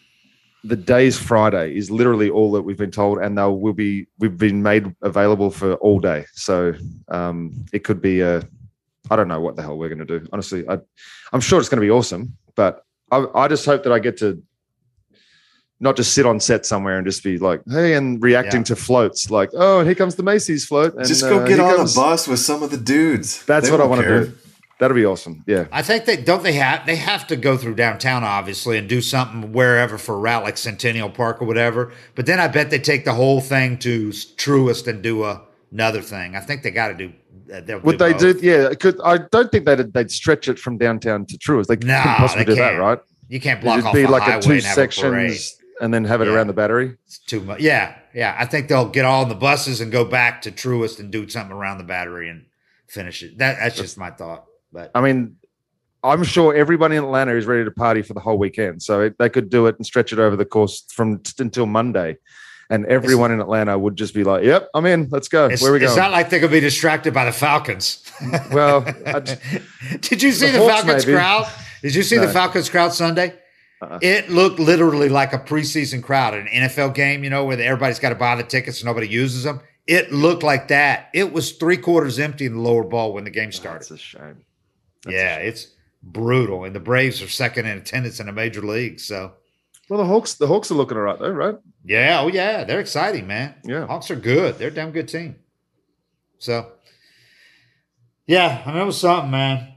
[0.63, 4.07] the day's Friday is literally all that we've been told, and they will be.
[4.19, 6.73] We've been made available for all day, so
[7.09, 8.41] um, it could be a.
[9.09, 10.27] I don't know what the hell we're going to do.
[10.31, 10.77] Honestly, I,
[11.33, 14.17] I'm sure it's going to be awesome, but I, I just hope that I get
[14.17, 14.41] to
[15.79, 18.65] not just sit on set somewhere and just be like, hey, and reacting Yeah.
[18.65, 20.95] to floats, like, oh, here comes the Macy's float.
[20.95, 23.45] And, Just go uh, get on comes- a bus with some of the dudes.
[23.45, 24.33] That's They what I don't want to do.
[24.79, 25.43] That'll be awesome.
[25.47, 25.65] Yeah.
[25.71, 29.01] I think they don't they have they have to go through downtown obviously and do
[29.01, 31.91] something wherever for a route like Centennial Park or whatever.
[32.13, 35.41] But then I bet they take the whole thing to Truist and do a,
[35.71, 36.35] another thing.
[36.35, 37.11] I think they got to do.
[37.47, 38.21] They'll Would they both.
[38.21, 38.39] do?
[38.41, 41.67] Yeah, could I don't think they'd they'd stretch it from downtown to Truist.
[41.67, 42.99] They No, couldn't possibly they do that, right?
[43.29, 46.03] You can't block It'd off be like a two and have a sections and then
[46.05, 46.33] have it Yeah.
[46.35, 46.97] around the battery.
[47.05, 47.59] It's too much.
[47.61, 48.35] Yeah, yeah.
[48.37, 51.27] I think they'll get all on the buses and go back to Truist and do
[51.29, 52.45] something around the battery and
[52.87, 53.37] finish it.
[53.37, 54.45] That that's just my thought.
[54.73, 55.35] But I mean,
[56.03, 59.15] I'm sure everybody in Atlanta is ready to party for the whole weekend, so it,
[59.19, 62.17] they could do it and stretch it over the course from t- until Monday,
[62.69, 65.07] and everyone in Atlanta would just be like, "Yep, I'm in.
[65.09, 65.47] Let's go.
[65.47, 68.03] it's, Where we go?" it's going?" not like they're gonna be distracted by the Falcons.
[68.51, 69.37] well, I j-
[70.01, 71.17] Did you see The the, Falcons maybe.
[71.17, 71.47] crowd?
[71.81, 73.33] Did you see the Falcons crowd Sunday?
[73.81, 73.99] Uh-uh.
[74.01, 78.09] It looked literally like a preseason crowd, an NFL game, you know, where everybody's got
[78.09, 79.61] to buy the tickets and nobody uses them.
[79.85, 81.09] It looked like that.
[81.13, 83.91] It was three quarters empty in the lower bowl when the game that's started.
[83.93, 84.43] a shame.
[85.03, 85.67] That's a yeah, it's
[86.01, 86.63] brutal.
[86.63, 88.99] And the Braves are second in attendance in the major league.
[88.99, 89.33] So,
[89.89, 91.55] Well, the Hawks, the Hawks are looking all right though, right?
[91.87, 93.55] Yeah, oh, yeah, they're exciting, man.
[93.63, 93.87] Yeah.
[93.87, 94.57] Hawks are good.
[94.57, 95.37] They're a damn good team.
[96.39, 96.71] So,
[98.27, 99.73] yeah, I mean, it was something, man.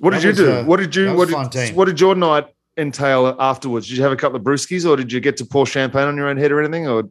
[0.00, 0.50] What did you was, do?
[0.52, 3.86] uh, what did you what was a fun did, what did your night entail afterwards?
[3.88, 6.16] Did you have a couple of brewskis, or did you get to pour champagne on
[6.16, 7.04] your own head or anything, or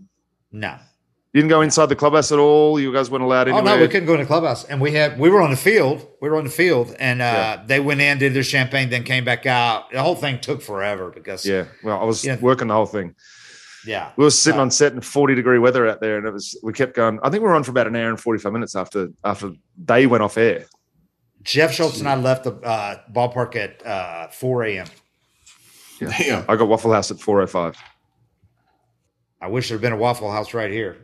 [0.51, 0.75] No.
[1.31, 2.79] you didn't go inside the clubhouse at all?
[2.79, 3.53] You guys weren't allowed in.
[3.53, 5.57] Oh no, we couldn't go in the clubhouse, and we had we were on the
[5.57, 6.05] field.
[6.19, 7.63] We were on the field, and uh, Yeah.
[7.67, 9.91] they went in, did their champagne, then came back out.
[9.91, 12.37] The whole thing took forever because Yeah, well, I was Yeah.
[12.41, 13.13] working the whole thing.
[13.85, 16.57] Yeah, We were sitting on set in forty degree weather out there, and it was
[16.63, 17.19] we kept going.
[17.23, 19.51] I think we were on for about an hour and forty five minutes after after
[19.83, 20.65] they went off air.
[21.43, 24.87] Jeff Schultz and I left the uh, ballpark at uh, four a.m.
[25.99, 26.45] Damn.
[26.49, 27.75] I got Waffle House at four oh five.
[29.41, 30.97] I wish there'd been a Waffle House right here.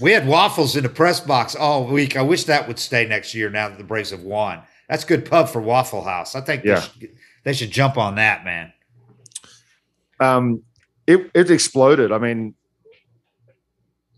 [0.00, 2.16] We had waffles in the press box all week.
[2.16, 3.50] I wish that would stay next year.
[3.50, 6.34] Now that the Braves have won, that's good pub for Waffle House.
[6.34, 6.76] I think Yeah.
[6.76, 8.72] they, should, they should jump on that, man.
[10.20, 10.62] Um,
[11.10, 12.12] it it exploded.
[12.12, 12.54] I mean.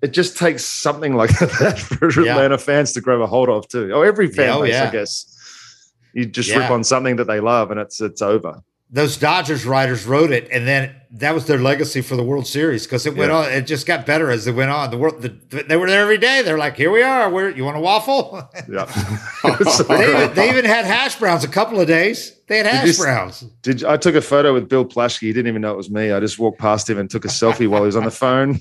[0.02, 2.32] It just takes something like that for Yeah.
[2.32, 3.92] Atlanta fans to grab a hold of too.
[3.94, 4.88] Oh, every fan Yeah, oh, base, yeah.
[4.88, 5.92] I guess.
[6.12, 8.62] You just rip on something that they love, and it's it's over.
[8.92, 12.86] Those Dodgers writers wrote it, and then that was their legacy for the World Series
[12.86, 13.38] because it went Yeah.
[13.38, 13.50] on.
[13.52, 14.90] It just got better as it went on.
[14.90, 16.42] The world, the, they were there every day.
[16.42, 17.30] They're like, "Here we are.
[17.30, 18.84] Where you want a waffle?" Yeah.
[19.88, 22.32] they, even, they even had hash browns a couple of days.
[22.48, 23.40] They had you hash s- browns.
[23.62, 25.20] Did I took a photo with Bill Plaschke?
[25.20, 26.12] He didn't even know it was me.
[26.12, 28.60] I just walked past him and took a selfie while he was on the phone.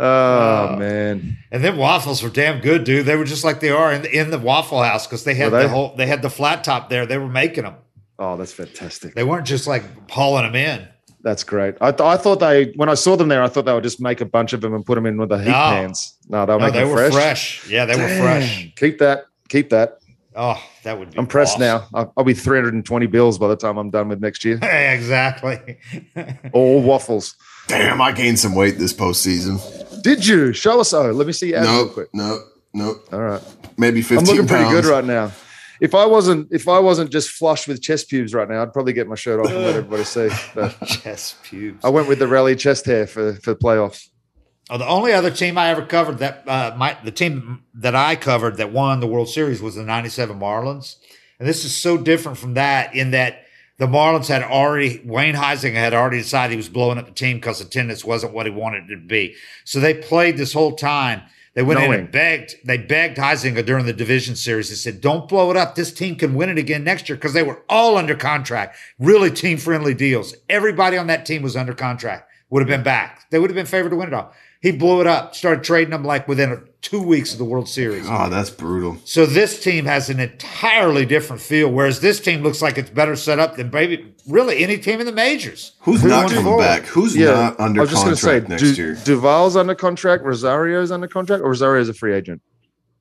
[0.00, 0.04] Oh
[0.74, 3.04] Uh, man, And then waffles were damn good, dude.
[3.04, 5.50] They were just like they are in the, in the Waffle House because they had
[5.50, 5.64] Were they?
[5.64, 7.04] the whole they had the flat top there.
[7.04, 7.74] They were making them.
[8.18, 9.14] Oh, that's fantastic.
[9.14, 10.88] They weren't just like hauling them in.
[11.22, 11.74] That's great.
[11.80, 14.00] I, th- I thought they when I saw them there, I thought they would just
[14.00, 15.52] make a bunch of them and put them in with the heat No.
[15.52, 16.16] pans.
[16.28, 17.58] No, they'll No, make they them were fresh.
[17.60, 17.68] fresh.
[17.70, 18.72] Yeah, they were fresh.
[18.76, 19.24] Keep that.
[19.48, 19.98] Keep that.
[20.36, 21.18] Oh, that would be.
[21.18, 21.60] I'm pressed awesome.
[21.66, 21.88] now.
[21.92, 24.58] I'll, I'll be 320 bills by the time I'm done with next year.
[24.62, 25.78] exactly.
[26.52, 27.34] All waffles.
[27.66, 30.02] Damn, I gained some weight this postseason.
[30.02, 30.92] Did you show us?
[30.92, 31.48] Oh, let me see.
[31.50, 32.08] your abs real Nope, quick.
[32.14, 32.40] nope,
[32.72, 33.08] nope.
[33.12, 33.42] All right.
[33.76, 35.32] Maybe 15 I'm looking pretty good right now.
[35.80, 38.92] If I wasn't, if I wasn't just flush with chest pubes right now, I'd probably
[38.92, 40.28] get my shirt off and let everybody see.
[40.54, 41.84] But Chest pubes.
[41.84, 44.08] I went with the rally chest hair for for playoffs.
[44.70, 48.16] Oh, the only other team I ever covered that uh, my the team that I
[48.16, 50.96] covered that won the World Series was the '97 Marlins,
[51.38, 53.44] and this is so different from that in that
[53.78, 57.36] the Marlins had already Wayne Huizenga had already decided he was blowing up the team
[57.38, 59.36] because attendance wasn't what he wanted it to be.
[59.64, 61.22] So they played this whole time.
[61.58, 62.54] They went in and begged.
[62.64, 64.68] They begged Huizenga during the division series.
[64.68, 65.74] They said, "Don't blow it up.
[65.74, 69.28] This team can win it again next year." Because they were all under contract, really
[69.28, 70.36] team friendly deals.
[70.48, 72.30] Everybody on that team was under contract.
[72.50, 73.22] Would have been back.
[73.30, 74.32] They would have been favored to win it all.
[74.60, 75.34] He blew it up.
[75.36, 78.06] Started trading them like within two weeks of the World Series.
[78.08, 78.96] Oh, that's brutal.
[79.04, 83.14] So this team has an entirely different feel, whereas this team looks like it's better
[83.14, 85.72] set up than maybe really any team in the majors.
[85.82, 86.62] Who's Going not coming forward.
[86.62, 86.82] back?
[86.86, 87.78] Who's Yeah, not under contract?
[87.78, 88.94] I was just going contract to say, next Du- year?
[89.04, 92.42] Duvall's under contract, Rosario's under contract, or Rosario's a free agent.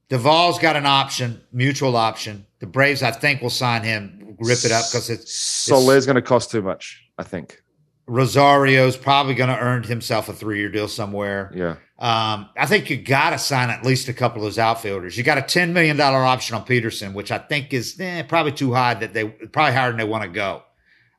[0.09, 2.45] Duvall's got an option, mutual option.
[2.59, 6.21] The Braves, I think, will sign him, rip it up because it's Soler's going to
[6.21, 7.61] cost too much, I think.
[8.07, 11.51] Rosario's probably going to earn himself a three-year deal somewhere.
[11.53, 11.75] Yeah.
[11.99, 15.17] Um, I think you got to sign at least a couple of those outfielders.
[15.17, 18.51] You got a ten million dollar option on Pederson, which I think is eh, probably
[18.51, 18.93] too high.
[18.93, 20.63] That they probably higher than they want to go.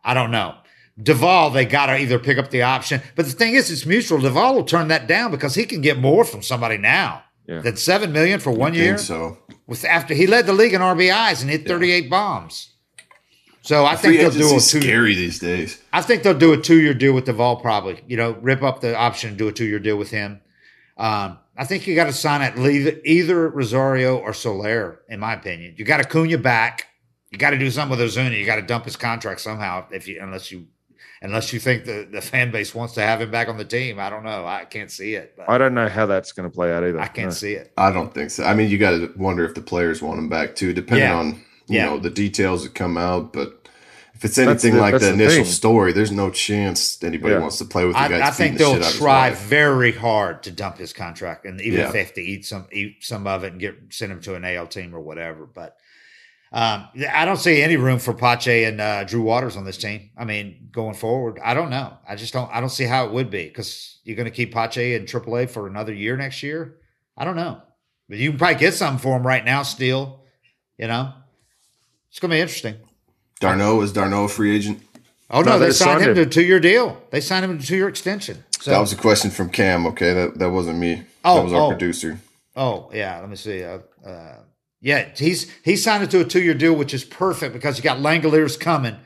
[0.05, 0.55] I don't know.
[1.01, 4.21] Duvall, they got to either pick up the option, but the thing is, it's mutual.
[4.21, 7.61] Duvall will turn that down because he can get more from somebody now Yeah.
[7.61, 8.99] than 7 million for one I think year.
[8.99, 9.39] so.
[9.69, 12.71] With after he led the league in RBIs and hit thirty eight bombs.
[13.69, 14.61] So I think they'll do a two.
[14.61, 15.79] scary these days.
[15.93, 18.03] I think they'll do a two year deal with Duvall probably.
[18.07, 20.41] You know, rip up the option and do a two year deal with him.
[20.97, 25.35] Um, I think you got to sign at leave either Rosario or Soler, in my
[25.35, 25.75] opinion.
[25.77, 26.87] You got to Cunha back.
[27.31, 28.39] You got to do something with Ozuna.
[28.39, 29.85] You got to dump his contract somehow.
[29.91, 30.67] If you unless you
[31.21, 33.99] unless you think the, the fan base wants to have him back on the team.
[34.01, 34.47] I don't know.
[34.47, 35.35] I can't see it.
[35.37, 37.01] But I don't know how that's going to play out either.
[37.01, 37.35] I can't No.
[37.35, 37.71] see it.
[37.77, 38.45] I don't think so.
[38.45, 41.15] I mean, you got to wonder if the players want him back too, depending Yeah.
[41.19, 41.27] on
[41.71, 41.85] you Yeah.
[41.87, 43.33] know the details that come out.
[43.35, 43.58] But
[44.19, 45.53] if it's anything the- like the the initial thing.
[45.53, 47.41] story, there's no chance anybody Yeah.
[47.41, 48.19] wants to play with the guy.
[48.19, 50.93] I, I think the they'll shit out of his try very hard to dump his
[50.93, 51.87] contract, and even Yeah.
[51.87, 54.35] if they have to eat some eat some of it and get send him to
[54.35, 55.47] an AL team or whatever.
[55.47, 55.77] But
[56.51, 60.11] um, I don't see any room for Pache and uh, Drew Waters on this team.
[60.17, 61.99] I mean, going forward, I don't know.
[62.09, 62.51] I just don't.
[62.53, 65.51] I don't see how it would be because you're going to keep Pache in AAA
[65.51, 66.77] for another year next year.
[67.19, 67.61] I don't know,
[68.09, 69.63] but you can probably get something for him right now.
[69.63, 70.25] Still,
[70.79, 71.13] you know,
[72.09, 72.77] it's going to be interesting.
[73.41, 74.83] d'Arnaud is d'Arnaud a free agent?
[75.31, 76.15] Oh no, No, they, they signed signed him him.
[76.17, 77.01] to a two year deal.
[77.11, 78.45] They signed him to a two year extension.
[78.61, 79.87] So that was a question from Cam.
[79.89, 81.03] Okay, that that wasn't me.
[81.25, 81.69] Oh, that was our oh.
[81.69, 82.19] producer.
[82.57, 83.63] Oh yeah, let me see.
[83.63, 84.39] Uh, uh,
[84.81, 87.85] yeah, he's he signed it to a two year deal, which is perfect because you
[87.85, 88.97] got Langeliers coming.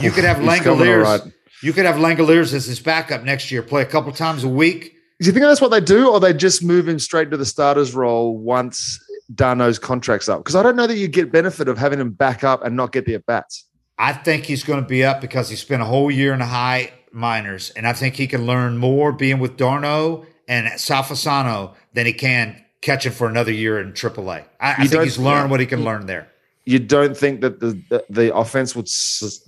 [0.00, 1.06] You could have Langeliers.
[1.06, 1.32] all right.
[1.62, 3.62] You could have Langeliers as his backup next year.
[3.62, 4.94] Play a couple times a week.
[5.20, 7.46] Do you think that's what they do, or they just move him straight to the
[7.46, 8.98] starters role once
[9.34, 10.40] d'Arnaud's contract's up?
[10.40, 12.92] Because I don't know that you get benefit of having him back up and not
[12.92, 13.66] get the at bats.
[13.98, 16.46] I think he's going to be up because he spent a whole year in the
[16.46, 21.74] high minors, and I think he can learn more being with d'Arnaud and Sal Fasano
[21.92, 24.44] than he can catching for another year in AAA.
[24.60, 26.28] I, I think he's learned what he can learn there.
[26.66, 28.88] You don't think that the the, the offense would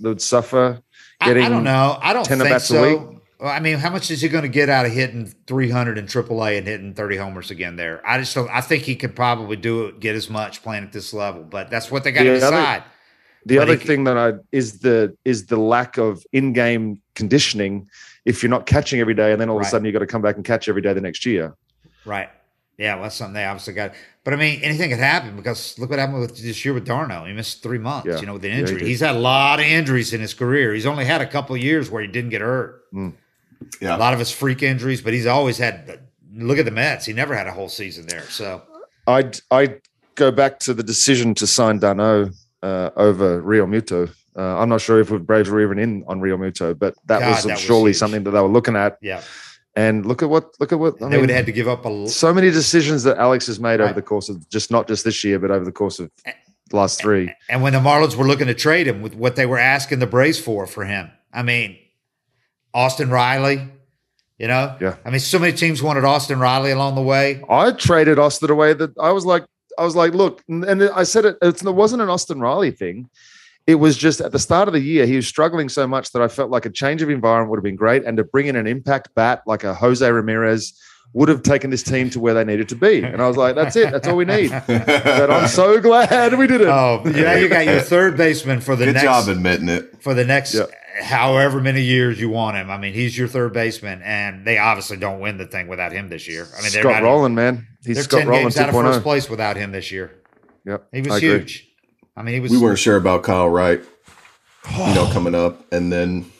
[0.01, 0.81] would suffer
[1.19, 1.43] I, getting?
[1.43, 1.97] I don't know.
[2.01, 2.81] I don't 10 think a so.
[2.81, 3.19] week?
[3.39, 6.05] Well, I mean, how much is he going to get out of hitting 300 in
[6.07, 8.01] AAA and hitting 30 homers again there?
[8.07, 8.49] I just don't.
[8.49, 11.69] I think he could probably do it, get as much playing at this level, but
[11.69, 12.83] that's what they got to The other- decide.
[13.47, 17.87] The But other he- thing that I is the is the lack of in-game conditioning.
[18.25, 20.05] If you're not catching every day, and then all of a sudden you got to
[20.07, 21.55] come back and catch every day the next year.
[22.05, 22.29] Right.
[22.77, 23.93] Yeah, well, that's something they obviously got.
[24.25, 27.23] But I mean, anything could happen because look what happened with this year with d'Arnaud.
[27.25, 28.19] He missed three months, Yeah.
[28.19, 28.85] you know, with an Yeah, he injury.
[28.85, 30.73] He's had a lot of injuries in his career.
[30.73, 32.83] He's only had a couple of years where he didn't get hurt.
[32.93, 33.13] Mm.
[33.81, 35.99] Yeah, A lot of his freak injuries, but he's always had.
[36.35, 37.05] Look at the Mets.
[37.05, 38.25] He never had a whole season there.
[38.29, 38.61] So
[39.07, 39.75] I I
[40.15, 42.31] go back to the decision to sign d'Arnaud
[42.63, 44.09] uh, over Realmuto.
[44.35, 47.29] Uh, I'm not sure if the Braves were even in on Realmuto, but that God,
[47.31, 47.97] was that surely huge.
[47.97, 48.97] something that they were looking at.
[49.01, 49.21] yeah,
[49.75, 51.21] And look at what look at what I they mean.
[51.21, 53.93] would have had to give up l- so many decisions that Alex has made over
[53.93, 56.11] the course of just not just this year, but over the course of
[56.69, 57.33] the last three.
[57.49, 60.07] And when the Marlins were looking to trade him with what they were asking the
[60.07, 61.77] Braves for for him, I mean,
[62.73, 63.67] Austin Riley,
[64.37, 64.97] you know, Yeah.
[65.05, 67.41] I mean, so many teams wanted Austin Riley along the way.
[67.49, 68.73] I traded Austin away.
[68.73, 69.45] That I was like,
[69.77, 71.37] I was like, look, and and I said it.
[71.41, 73.09] It's, it wasn't an Austin Riley thing.
[73.67, 76.21] it was just at the start of the year, he was struggling so much that
[76.21, 78.03] I felt like a change of environment would have been great.
[78.05, 80.73] And to bring in an impact bat like a Jose Ramirez
[81.13, 83.01] would have taken this team to where they needed to be.
[83.03, 83.91] And I was like, that's it.
[83.91, 84.51] That's all we need.
[84.67, 86.67] but I'm so glad we did it.
[86.67, 90.01] Oh, yeah, you got your third baseman for the Good next job admitting it.
[90.01, 90.69] for the next Yep.
[91.01, 92.69] However many years you want him.
[92.69, 96.09] I mean, he's your third baseman, and they obviously don't win the thing without him
[96.09, 96.47] this year.
[96.57, 97.67] I mean, they're Scott not, Rolen, man.
[97.85, 98.81] He's They're Scott ten Rolen games out of oh.
[98.81, 99.03] first 2.0.
[99.03, 100.11] place without him this year.
[100.65, 100.87] Yep.
[100.91, 101.29] He was I agree.
[101.29, 101.67] huge.
[102.15, 102.51] I mean, he was.
[102.51, 103.81] We weren't sure about Kyle Wright,
[104.71, 106.31] you know, coming up, and then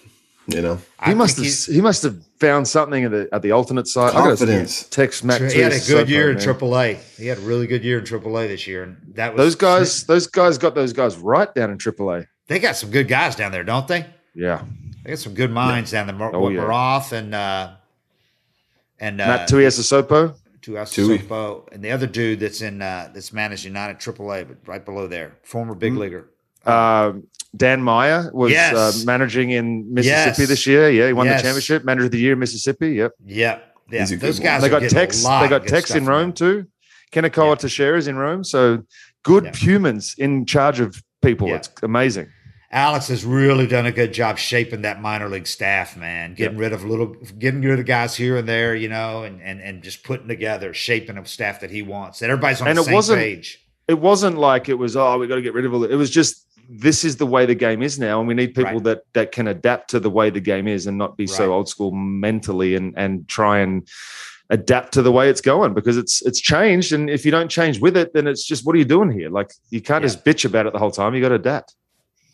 [0.47, 3.51] you know, I He must have he must have found something at the at the
[3.51, 4.15] alternate side.
[4.15, 4.83] I Confidence.
[4.83, 5.51] Text Matt.
[5.51, 6.95] He had a good so year in far, man.
[6.95, 7.17] AAA.
[7.17, 10.03] He had a really good year in AAA this year, and that was Those guys,
[10.07, 12.27] those guys got those guys right down in AAA.
[12.47, 14.05] They got some good guys down there, don't they?
[14.37, 14.63] Yeah.
[15.03, 16.15] They got some good minds down there.
[16.15, 16.61] Mar- Oh, yeah.
[16.61, 17.71] Maroth and uh,
[18.99, 20.35] and uh, Matt Tuiasosopo.
[20.61, 25.07] Tuiasosopo, and the other dude that's in uh, that's managed United AAA, but right below
[25.07, 25.99] there, former big Hmm.
[25.99, 26.29] leaguer.
[26.65, 28.75] Um, Dan Meyer was Yes.
[28.75, 30.49] uh, managing in Mississippi Yes.
[30.49, 30.89] this year.
[30.89, 31.41] Yeah, he won Yes.
[31.41, 31.85] the championship.
[31.85, 32.89] Manager of the year, in Mississippi.
[32.91, 33.13] Yep.
[33.25, 33.75] Yep.
[33.89, 34.61] Yeah, He's a good those guys.
[34.61, 35.23] they got getting Tex.
[35.23, 36.67] They got good Tex in Rome too.
[37.13, 37.55] Kenakoa Yeah.
[37.55, 38.43] Teixeira is in Rome.
[38.43, 38.83] So
[39.23, 39.55] good Yeah.
[39.55, 41.47] humans in charge of people.
[41.47, 41.55] Yeah.
[41.55, 42.27] It's amazing.
[42.69, 46.33] Alex has really done a good job shaping that minor league staff, man.
[46.33, 49.61] Getting rid of little, getting rid of guys here and there, you know, and and
[49.61, 52.19] and just putting together, shaping a staff that he wants.
[52.19, 53.63] That everybody's on And the it same wasn't- page.
[53.87, 54.97] It wasn't like it was.
[54.97, 55.85] Oh, we got to get rid of all.
[55.85, 58.73] It was just this is the way the game is now, and we need people
[58.73, 58.83] Right.
[58.83, 61.69] that that can adapt to the way the game is and not be so old
[61.69, 63.87] school mentally and and try and
[64.49, 67.79] adapt to the way it's going because it's it's changed and if you don't change
[67.81, 70.07] with it then it's just what are you doing here like you can't Yeah.
[70.07, 71.75] just bitch about it the whole time you got to adapt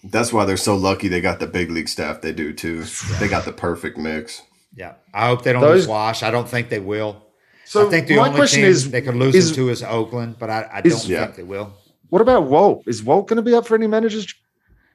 [0.03, 1.07] that's why they're so lucky.
[1.07, 2.21] They got the big league staff.
[2.21, 2.83] They do too.
[3.19, 4.41] They got the perfect mix.
[4.75, 6.23] Yeah, I hope they don't Those- lose Wash.
[6.23, 7.21] I don't think they will.
[7.65, 9.69] so I think the my only question team is they could lose is- him to
[9.69, 11.25] is Oakland, but I, I is- don't Yeah.
[11.25, 11.73] think they will.
[12.09, 14.33] what about Walt is Walt going to be up for any managers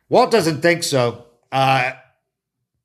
[0.09, 1.27] Walt doesn't think so.
[1.53, 1.93] Uh,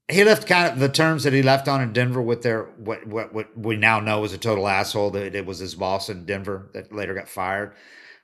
[0.09, 3.05] he left kind of the terms that he left on in Denver with their what
[3.07, 6.25] what what we now know is a total asshole that it was his boss in
[6.25, 7.73] Denver that later got fired.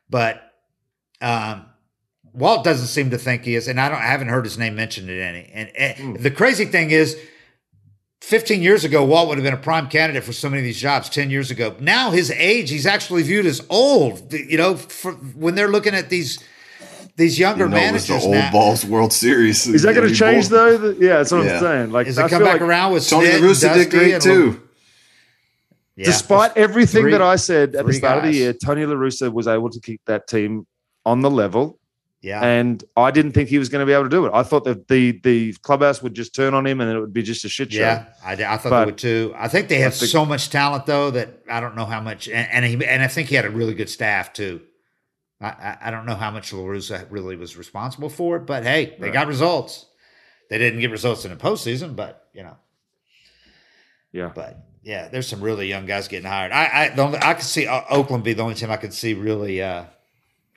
[0.09, 0.41] But
[1.21, 1.65] um,
[2.33, 4.75] Walt doesn't seem to think he is, and I don't I haven't heard his name
[4.75, 5.49] mentioned in any.
[5.53, 6.23] And, and hmm.
[6.23, 7.17] the crazy thing is.
[8.21, 10.79] 15 years ago, Walt would have been a prime candidate for so many of these
[10.79, 11.07] jobs.
[11.07, 14.33] 10 years ago, now his age, he's actually viewed as old.
[14.33, 16.37] You know, for, when they're looking at these
[17.19, 19.67] these younger You know, it was the managers old now, balls World Series.
[19.67, 21.55] is that going to change though yeah that's what Yeah.
[21.55, 23.73] i'm saying like Is I it come back like around with Tony Snit La Russa
[23.75, 24.61] did great too.
[25.95, 26.05] Yeah.
[26.05, 28.95] despite everything Three- that i said at the three start of the year tony La
[28.95, 30.65] Russa was able to keep that team
[31.05, 31.78] on the level
[32.21, 34.31] yeah, and I didn't think he was going to be able to do it.
[34.33, 37.23] I thought that the the clubhouse would just turn on him and it would be
[37.23, 37.79] just a shit show.
[37.79, 39.33] yeah, I, I thought But- they would too.
[39.37, 42.47] I think they have so much talent though that I don't know how much, and
[42.51, 44.61] and, he, and I think he had a really good staff too.
[45.41, 48.97] I, I, don't know how much La Russa really was responsible for it, but hey,
[48.99, 49.13] they Right.
[49.13, 49.85] got results.
[50.49, 52.57] They didn't get results in the postseason, but you know,
[54.11, 54.31] yeah.
[54.35, 56.51] but yeah, there's some really young guys getting hired.
[56.51, 59.13] I I the only, I could see Oakland be the only team I could see
[59.13, 59.85] really uh,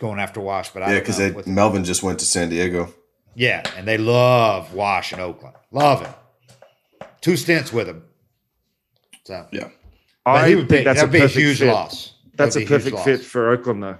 [0.02, 2.92] going after Wash, but I Yeah, because know what- Melvin just went to San Diego.
[3.34, 5.54] Yeah, and they love Wash in Oakland.
[5.70, 6.12] Love him.
[7.22, 8.02] Two stints with him.
[9.24, 9.68] So Yeah.
[10.24, 11.68] but I he would think be, that's that'd a be a huge fit.
[11.68, 12.14] loss.
[12.34, 13.04] That's a That'd be huge perfect loss.
[13.04, 13.96] fit for Oakland, though.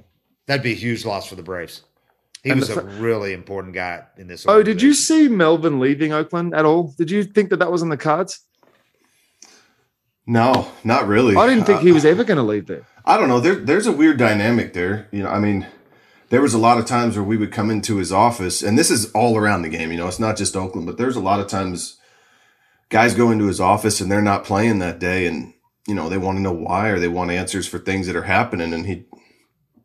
[0.48, 1.82] That'd be a huge loss for the Braves.
[2.42, 4.44] He And was the a really important guy in this.
[4.48, 6.92] Oh, did you see Melvin leaving Oakland at all?
[6.98, 8.40] Did you think that that was on the cards?
[10.26, 11.36] No, not really.
[11.36, 12.82] I didn't think he Uh, was ever going to leave there.
[13.05, 13.40] I don't know.
[13.40, 15.09] There, there's a weird dynamic there.
[15.12, 15.66] You know, I mean,
[16.33, 18.91] there was a lot of times where we would come into his office, and this
[18.91, 19.93] is all around the game.
[19.93, 21.99] You know, it's not just Oakland, but there's a lot of times
[22.89, 25.53] guys go into his office and they're not playing that day, and
[25.87, 28.22] you know they want to know why or they want answers for things that are
[28.24, 29.05] happening, and he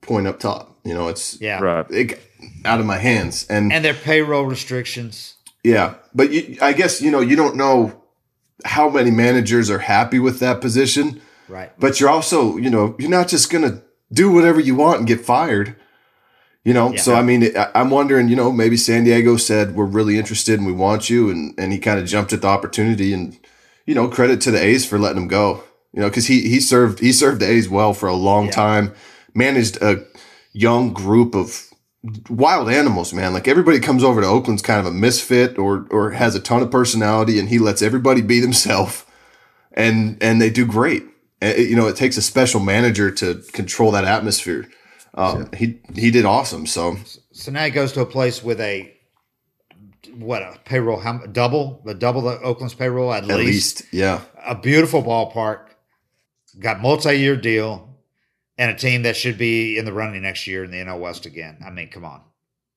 [0.01, 0.75] point up top.
[0.85, 1.59] You know, it's Yeah.
[1.59, 1.85] Right.
[1.91, 2.21] it,
[2.63, 5.35] out of my hands, and And their payroll restrictions.
[5.63, 8.03] yeah, but you, I guess you know you don't know
[8.65, 11.71] how many managers are happy with that position Right.
[11.79, 13.81] but you're also you know you're not just gonna
[14.11, 15.75] do whatever you want and get fired
[16.67, 17.41] you know so i mean
[17.79, 21.29] i'm wondering you know maybe san diego said we're really interested and we want you
[21.31, 23.25] and and he kind of jumped at the opportunity and
[23.85, 25.47] you know credit to the a's for letting him go
[25.93, 28.51] you know because he he served he served the a's well for a long Yeah.
[28.65, 28.85] time
[29.33, 29.93] managed a
[30.51, 31.47] young group of
[32.29, 36.11] wild animals man like everybody comes over to oakland's kind of a misfit or or
[36.11, 39.05] has a ton of personality and he lets everybody be themselves
[39.73, 41.03] and and they do great.
[41.41, 44.65] And it- you know, it takes a special manager to control that atmosphere.
[45.13, 46.65] Um, He he did awesome.
[46.67, 46.95] So
[47.31, 48.93] So now he goes to a place with a
[50.15, 53.81] what a payroll how double the double the Oakland's payroll at, at least.
[53.81, 55.67] least, yeah, a beautiful ballpark,
[56.59, 57.89] got multi-year deal,
[58.57, 61.25] and a team that should be in the running next year in the NL West
[61.25, 61.57] again.
[61.65, 62.21] I mean, come on.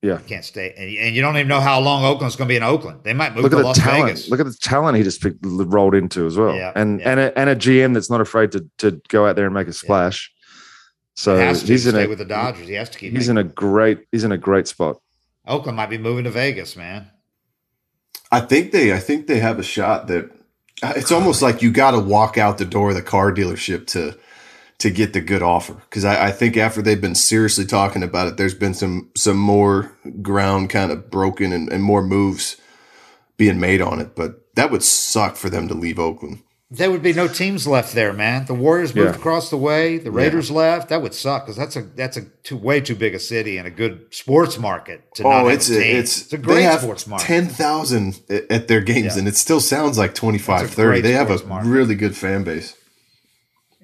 [0.02, 0.14] Yeah.
[0.18, 2.56] You can't stay, and, and you don't even know how long Oakland's going to be
[2.56, 3.00] in Oakland.
[3.04, 4.04] They might move Look to at the Las talent.
[4.06, 4.30] Vegas.
[4.30, 7.10] Look at the talent he just picked, rolled into as well, Yeah, and yeah.
[7.10, 9.68] and a, and a GM that's not afraid to to go out there and make
[9.68, 10.32] a splash.
[11.20, 12.66] So He has to he's in stay a with the Dodgers.
[12.66, 13.12] He has to keep.
[13.12, 15.02] he's making- in a great he's in a great spot.
[15.46, 17.10] Oakland might be moving to Vegas, man.
[18.32, 20.30] I think they I think they have a shot that
[20.82, 23.86] uh, it's almost like you got to walk out the door of the car dealership
[23.88, 24.16] to
[24.78, 28.28] to get the good offer because I, I think after they've been seriously talking about
[28.28, 29.92] it, there's been some some more
[30.22, 32.56] ground kind of broken and, and more moves
[33.36, 34.16] being made on it.
[34.16, 36.42] But that would suck for them to leave Oakland.
[36.72, 38.46] There would be no teams left there, man.
[38.46, 39.16] The Warriors moved Yeah.
[39.16, 39.98] across the way.
[39.98, 40.88] The Raiders left.
[40.90, 43.66] That would suck because that's a that's a too, way too big a city and
[43.66, 45.96] a good sports market to Oh, have it's a a, team.
[45.96, 47.26] it's it's a they great have sports market.
[47.26, 49.18] ten thousand at their games, Yeah.
[49.18, 51.00] and it still sounds like 25, 30.
[51.00, 51.68] They have a market.
[51.68, 52.76] really good fan base.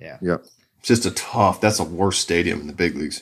[0.00, 0.18] yeah.
[0.22, 0.36] Yeah,
[0.78, 1.60] It's just a tough.
[1.60, 3.20] That's a worst stadium in the big leagues.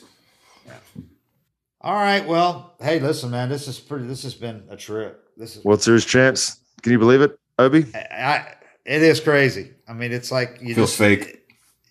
[1.81, 2.25] All right.
[2.27, 3.49] Well, hey, listen, man.
[3.49, 4.05] This is pretty.
[4.05, 5.23] This has been a trip.
[5.37, 5.63] This is.
[5.63, 6.57] World Series champs.
[6.81, 7.85] Can you believe it, Obi?
[7.93, 8.53] I, I,
[8.85, 9.71] it is crazy.
[9.87, 11.41] I mean, it's like you Feels just fake.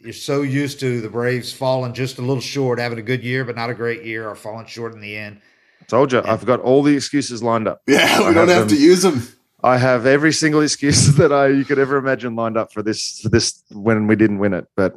[0.00, 3.44] You're so used to the Braves falling just a little short, having a good year
[3.44, 5.40] but not a great year, or falling short in the end.
[5.88, 7.82] Told you, I've got all the excuses lined up.
[7.86, 9.26] Yeah, I we don't have have to use them.
[9.62, 13.20] I have every single excuse that I you could ever imagine lined up for this
[13.20, 14.66] for this when we didn't win it.
[14.76, 14.96] But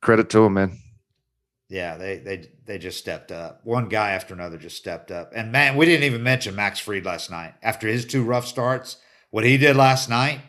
[0.00, 0.78] credit to them, man.
[1.68, 3.60] Yeah, they they they just stepped up.
[3.64, 5.32] One guy after another just stepped up.
[5.34, 7.54] And man, we didn't even mention Max Fried last night.
[7.62, 8.96] After his two rough starts,
[9.30, 10.40] what he did last night,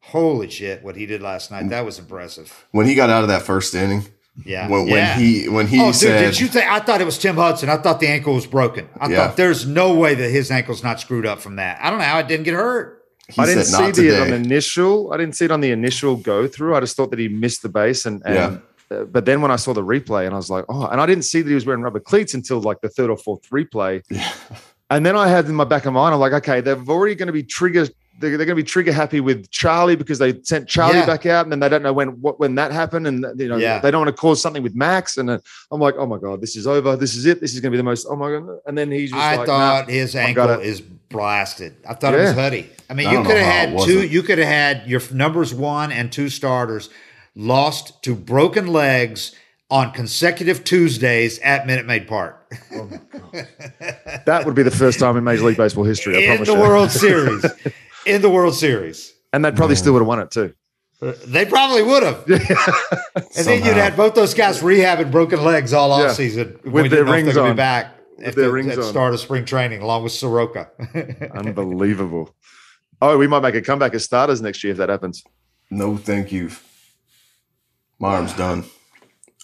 [0.00, 2.66] holy shit, what he did last night, that was impressive.
[2.72, 4.04] When he got out of that first inning,
[4.44, 4.68] Yeah.
[4.68, 5.14] when, yeah.
[5.16, 7.36] when he when he oh, dude, said, did you think I thought it was Tim
[7.36, 7.68] Hudson?
[7.68, 8.88] I thought the ankle was broken.
[9.00, 9.16] I Yeah.
[9.28, 11.78] thought there's no way that his ankle's not screwed up from that.
[11.82, 13.02] I don't know how it didn't get hurt.
[13.28, 14.36] he I didn't said see not the on today.
[14.36, 15.12] initial.
[15.12, 16.74] I didn't see it on the initial go through.
[16.74, 18.96] I just thought that he missed the base, and, and Yeah.
[18.96, 21.04] uh, but then when I saw the replay, and I was like, oh, and I
[21.04, 24.02] didn't see that he was wearing rubber cleats until like the third or fourth replay.
[24.90, 27.26] And then I had in my back of mind, I'm like, okay, they're already going
[27.26, 27.86] to be trigger.
[28.20, 31.06] They're, they're going to be trigger happy with Charlie because they sent Charlie Yeah.
[31.06, 33.56] back out, and then they don't know when what when that happened, and you know
[33.56, 33.78] Yeah.
[33.78, 35.16] they don't want to cause something with Max.
[35.18, 35.38] And uh,
[35.70, 36.96] I'm like, oh my god, this is over.
[36.96, 37.40] This is it.
[37.40, 38.06] This is going to be the most.
[38.10, 38.58] Oh my god.
[38.66, 41.76] And then he's just I like, thought nah, his ankle is blasted.
[41.88, 42.42] I thought it was Yeah.
[42.42, 42.70] Huddy.
[42.90, 44.06] I mean, I you could have had two.
[44.06, 46.90] You could have had your numbers one and two starters
[47.36, 49.34] lost to broken legs
[49.70, 52.34] on consecutive Tuesdays at Minute Maid Park
[54.24, 56.16] that would be the first time in Major League Baseball history.
[56.16, 56.60] I in promise the you.
[56.60, 57.44] World Series.
[58.08, 60.54] In the World Series, and they probably still would have won it too.
[61.00, 62.24] Uh, they probably would have.
[63.36, 63.72] And then you'd Somehow.
[63.74, 66.12] had both those guys rehabbing broken legs all off Yeah.
[66.12, 67.52] season With their didn't if rings they could on.
[67.52, 68.84] be back With at their the rings at on.
[68.84, 70.70] start of spring training, along with Soroka.
[71.34, 72.34] Unbelievable.
[73.00, 75.22] Oh, we might make a comeback as starters next year if that happens.
[75.70, 76.50] No, thank you.
[78.00, 78.64] My arm's done.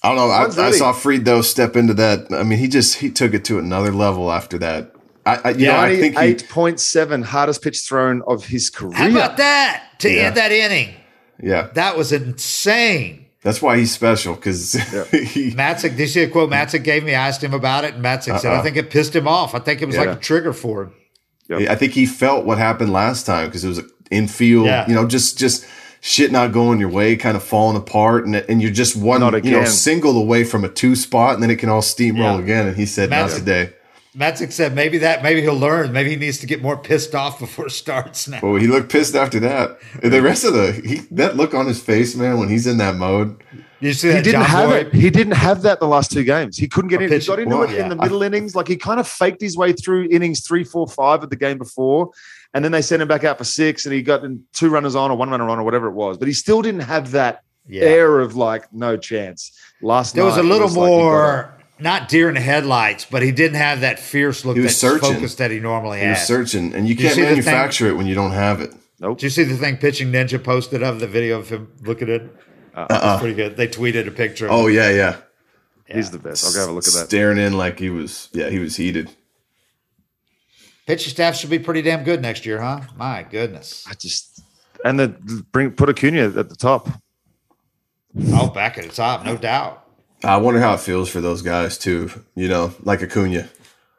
[0.02, 0.30] I don't know.
[0.30, 2.32] I, I saw Fried though step into that.
[2.32, 4.93] I mean, he just he took it to another level after that.
[5.26, 8.70] I, I you know, I think he, Eight point seven hardest pitch thrown of his
[8.70, 8.92] career.
[8.94, 10.22] How about that to Yeah.
[10.24, 10.94] end that inning?
[11.42, 13.26] yeah, That was insane.
[13.42, 14.72] that's why he's special because
[15.12, 17.14] he Matzek, did you see a quote Matzek gave me?
[17.14, 19.54] I asked him about it, and Matzek said, I think it pissed him off.
[19.54, 20.92] I think it was like a trigger for him.
[21.48, 21.68] Yep.
[21.68, 24.86] I think he felt what happened last time because it was infield, Yeah.
[24.88, 25.66] you know, just just
[26.00, 29.44] shit not going your way, kind of falling apart, and and you're just one, Not
[29.44, 32.42] you know, single away from a two spot, and then it can all steamroll Yeah.
[32.44, 32.66] again.
[32.68, 33.38] And he said, "Not Massive.
[33.40, 33.70] today."
[34.16, 35.92] Matzek said maybe that maybe he'll learn.
[35.92, 38.38] Maybe he needs to get more pissed off before it starts now.
[38.42, 39.78] Well, he looked pissed after that.
[40.02, 42.94] The rest of the he, that look on his face, man, when he's in that
[42.94, 43.42] mode.
[43.80, 44.86] You see He didn't John have Boyd?
[44.86, 44.94] it.
[44.94, 46.56] He didn't have that the last two games.
[46.56, 47.10] He couldn't get in.
[47.12, 48.02] He got into well, it in the yeah.
[48.02, 48.54] middle innings.
[48.54, 51.58] Like he kind of faked his way through innings three, four, five of the game
[51.58, 52.10] before,
[52.54, 54.94] and then they sent him back out for six, and he got in two runners
[54.94, 56.16] on or one runner on or whatever it was.
[56.18, 57.82] But he still didn't have that Yeah.
[57.82, 59.52] air of like no chance.
[59.82, 63.22] Last There was a little like he got more, not deer in the headlights, but
[63.22, 65.14] he didn't have that fierce look, He that was searching.
[65.14, 66.02] focus that he normally has.
[66.04, 66.18] He has.
[66.20, 68.72] was searching, and you Did you can't see manufacture it when you don't have it.
[69.00, 69.18] Nope.
[69.18, 72.22] Did you see the thing Pitching Ninja posted of the video of him looking at?
[72.22, 72.36] It?
[72.74, 72.86] Uh-uh.
[72.90, 73.18] It's uh-uh.
[73.18, 73.56] pretty good.
[73.56, 74.46] They tweeted a picture.
[74.46, 74.74] Of Oh him.
[74.74, 75.16] yeah, yeah.
[75.86, 76.44] He's the best.
[76.46, 77.06] I'll go have a look at that.
[77.06, 79.10] Staring in like he was, yeah, he was heated.
[80.86, 82.80] Pitching staff should be pretty damn good next year, huh?
[82.96, 83.84] My goodness.
[83.88, 84.42] I just
[84.84, 85.08] and the
[85.52, 86.88] bring put Acuña at the top.
[88.28, 89.83] Oh, back at the top, no doubt.
[90.24, 92.10] I wonder how it feels for those guys too.
[92.34, 93.48] You know, like Acuña.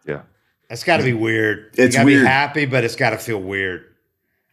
[0.07, 0.21] Yeah.
[0.69, 1.71] That's got to be weird.
[1.73, 2.23] It's you gotta weird.
[2.23, 3.85] be happy, but it's got to feel weird.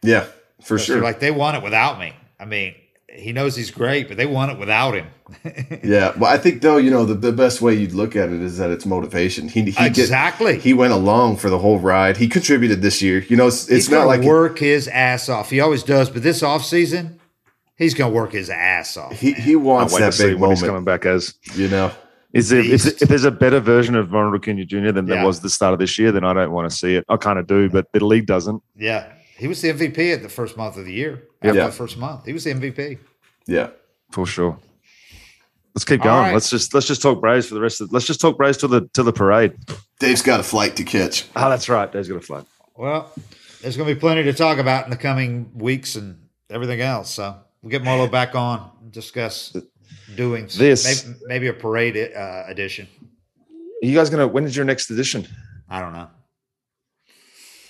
[0.01, 0.25] Yeah,
[0.61, 1.01] for They're sure.
[1.01, 2.13] Like they want it without me.
[2.39, 2.75] I mean,
[3.09, 5.07] he knows he's great, but they want it without him.
[5.83, 8.41] yeah, well, I think though, you know, the, the best way you'd look at it
[8.41, 9.47] is that it's motivation.
[9.47, 10.59] He, he get- Exactly.
[10.59, 12.17] he went along for the whole ride.
[12.17, 13.19] He contributed this year.
[13.29, 15.49] You know, it's, it's he's not like work his ass off.
[15.49, 17.17] He always does, but this offseason,
[17.77, 19.11] he's gonna work his ass off.
[19.19, 21.35] he he I'll wants wait to that see big what he's coming back as.
[21.55, 21.91] You know,
[22.33, 24.91] Is there, if, if there's a better version of Ronald Acuña Jr.
[24.91, 25.15] than Yeah.
[25.15, 27.05] there was at the start of this year, then I don't want to see it.
[27.09, 28.61] I kind of do, but the league doesn't.
[28.75, 31.23] Yeah, he was the MVP at the first month of the year.
[31.41, 31.65] After Yeah.
[31.67, 32.97] the first month, he was the MVP.
[33.47, 33.69] Yeah.
[34.11, 34.57] For sure.
[35.75, 36.15] Let's keep going.
[36.15, 36.33] right.
[36.33, 37.91] Let's just let's just talk Braves for the rest of.
[37.91, 39.53] Let's just talk Braves till the till the parade.
[39.99, 41.25] Dave's got a flight to catch.
[41.35, 41.91] Oh, that's right.
[41.91, 42.45] Dave's got a flight.
[42.77, 43.11] Well,
[43.61, 46.17] there's going to be plenty to talk about in the coming weeks and
[46.49, 47.09] everything else.
[47.11, 49.55] So we'll get Marlo back on discuss
[50.15, 52.87] doing This- maybe, maybe a parade uh, edition.
[53.81, 54.27] Are you guys gonna?
[54.27, 55.27] When is your next edition?
[55.67, 56.07] I don't know.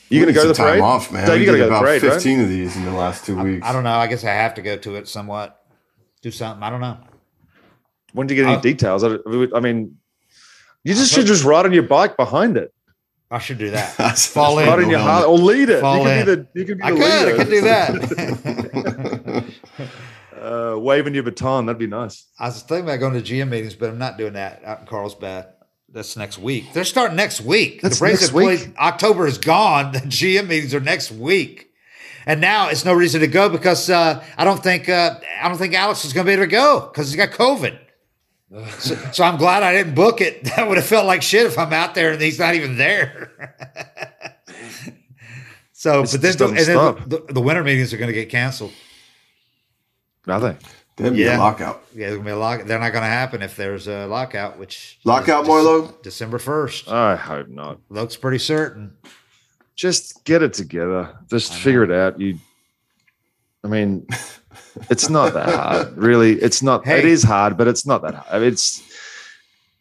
[0.09, 0.79] You gonna go to the some parade?
[0.81, 1.25] time off, man.
[1.25, 2.13] Dave, we you gotta did go the about parade, right?
[2.13, 3.65] 15 of these in the last two weeks.
[3.65, 3.93] I don't know.
[3.95, 5.59] I guess I have to go to it somewhat.
[6.21, 6.61] Do something.
[6.61, 6.97] I don't know.
[8.13, 9.03] When do you get any I'll- details?
[9.03, 9.15] I,
[9.55, 9.97] I mean,
[10.83, 12.71] you just should just ride on your bike behind it.
[13.31, 13.97] I should do that.
[13.97, 14.67] That's- Fall in.
[14.67, 15.81] Ride on your Harley or lead it.
[15.81, 16.25] Fall you could in.
[16.25, 17.33] be the you could be I the could.
[17.33, 18.83] I could do that.
[20.73, 21.65] uh, waving your baton.
[21.65, 22.25] That'd be nice.
[22.39, 24.85] I was thinking about going to GM meetings, but I'm not doing that out in
[24.85, 25.47] Carlsbad.
[25.89, 26.73] That's next week.
[26.73, 27.81] They're starting next week.
[27.81, 28.77] That's the Braves next have played- week?
[28.79, 29.91] October is gone.
[29.93, 31.69] The GM meetings are next week,
[32.25, 35.57] and now it's no reason to go because uh, I don't think uh, I don't
[35.57, 37.77] think Alex is going to be able to go because he's got COVID.
[38.79, 40.43] So, so I'm glad I didn't book it.
[40.55, 43.31] That would have felt like shit if I'm out there and he's not even there.
[45.73, 48.13] so, It's but then, and then doesn't the, the, the winter meetings are going to
[48.13, 48.71] get canceled.
[50.27, 50.55] Are they?
[50.95, 51.37] That'd be Yeah.
[51.37, 51.83] a lockout.
[51.93, 52.63] Yeah, there's gonna be a lock.
[52.65, 56.01] They're not going to happen if there's a lockout, which Lockout, is Marlo?
[56.03, 56.87] December first.
[56.89, 57.79] I hope not.
[57.89, 58.95] Looks pretty certain.
[59.75, 61.09] Just get it together.
[61.29, 62.19] Just figure it out.
[62.19, 62.37] You.
[63.63, 64.05] I mean,
[64.91, 66.33] it's not that hard, really.
[66.33, 66.85] It's not.
[66.85, 66.99] Hey.
[66.99, 68.27] It is hard, but it's not that hard.
[68.31, 68.83] I mean, it's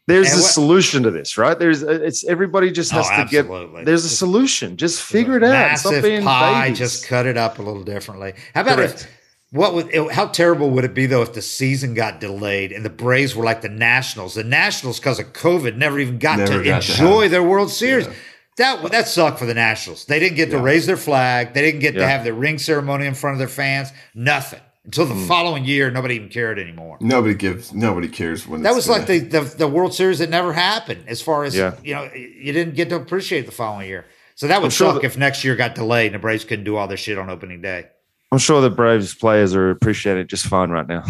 [0.06, 1.58] there's And a what- solution to this, right?
[1.58, 3.80] There's uh, it's everybody just oh, has Oh, to absolutely.
[3.80, 3.84] get.
[3.86, 4.78] There's a solution.
[4.78, 5.78] Just figure it out.
[5.78, 6.62] Stop Massive being pie.
[6.64, 6.78] babies.
[6.78, 8.32] Just cut it up a little differently.
[8.54, 8.94] How about Correct.
[8.94, 9.21] if?
[9.52, 9.90] What would?
[9.92, 13.36] it- How terrible would it be though if the season got delayed and the Braves
[13.36, 14.34] were like the Nationals?
[14.34, 17.70] The Nationals, because of COVID, never even got Never to got enjoy have- their World
[17.70, 18.08] Series.
[18.56, 20.04] That that sucked for the Nationals.
[20.06, 21.54] They didn't get to raise their flag.
[21.54, 23.90] They didn't get to have their ring ceremony in front of their fans.
[24.14, 25.26] Nothing until the hmm.
[25.26, 25.90] following year.
[25.90, 26.98] Nobody even cared anymore.
[27.00, 27.72] Nobody gives.
[27.72, 31.04] Nobody cares when That was like the, the the World Series that never happened.
[31.06, 31.74] As far as Yeah.
[31.84, 34.04] you know, you didn't get to appreciate the following year.
[34.34, 36.64] So that would sure suck that- if next year got delayed and the Braves couldn't
[36.64, 37.86] do all their shit on opening day.
[38.32, 41.04] I'm sure the Braves players are appreciating it just fine right now.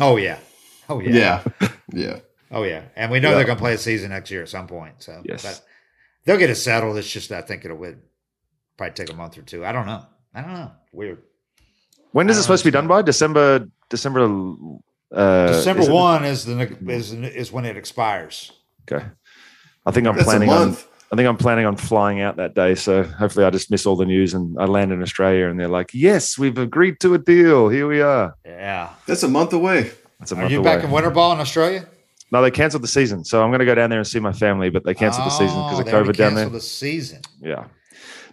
[0.00, 0.38] Oh yeah,
[0.88, 1.68] oh yeah, Yeah.
[1.92, 2.18] Yeah.
[2.50, 2.82] oh yeah.
[2.96, 3.36] And we know Yeah.
[3.36, 4.96] they're going to play a season next year at some point.
[4.98, 5.42] So Yes.
[5.44, 5.62] but
[6.24, 6.96] they'll get it settled.
[6.98, 8.00] It's just I think it'll would
[8.76, 9.64] probably take a month or two.
[9.64, 10.04] I don't know.
[10.34, 10.72] I don't know.
[10.92, 11.22] Weird.
[12.10, 13.02] When is it supposed to be done by?
[13.02, 13.68] December.
[13.88, 14.24] December.
[15.14, 18.50] Uh, December is one is the is is when it expires.
[18.90, 19.04] Okay.
[19.86, 20.76] I think I'm That's a planning on.
[21.10, 21.12] Month.
[21.12, 22.74] I think I'm planning on flying out that day.
[22.74, 25.68] So hopefully I just miss all the news and I land in Australia and they're
[25.68, 27.68] like, "Yes, we've agreed to a deal.
[27.68, 28.90] Here we are." Yeah.
[29.06, 29.92] That's a month away.
[30.18, 30.40] That's a month away.
[30.40, 30.74] Are month you away.
[30.76, 31.86] back in winter ball in Australia?
[32.32, 34.32] no, they cancelled the season, so I'm going to go down there and see my
[34.32, 34.68] family.
[34.70, 36.44] But they cancelled the season because Oh, of COVID down there.
[36.44, 37.20] canceled the season.
[37.40, 37.64] Yeah,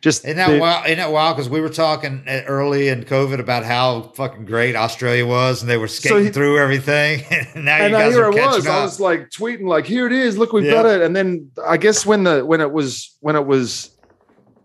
[0.02, 0.86] just Isn't that the- wild?
[0.86, 1.38] Isn't that wild?
[1.38, 5.70] Because we were talking uh, early in COVID about how fucking great Australia was, and
[5.70, 7.24] they were skating he- through everything.
[7.56, 8.66] and now and you guys here are I was.
[8.68, 8.74] up.
[8.74, 10.38] I was like tweeting, like, "Here it is.
[10.38, 10.72] Look, we've Yeah.
[10.74, 13.92] got it." And then I guess when the when it was when it was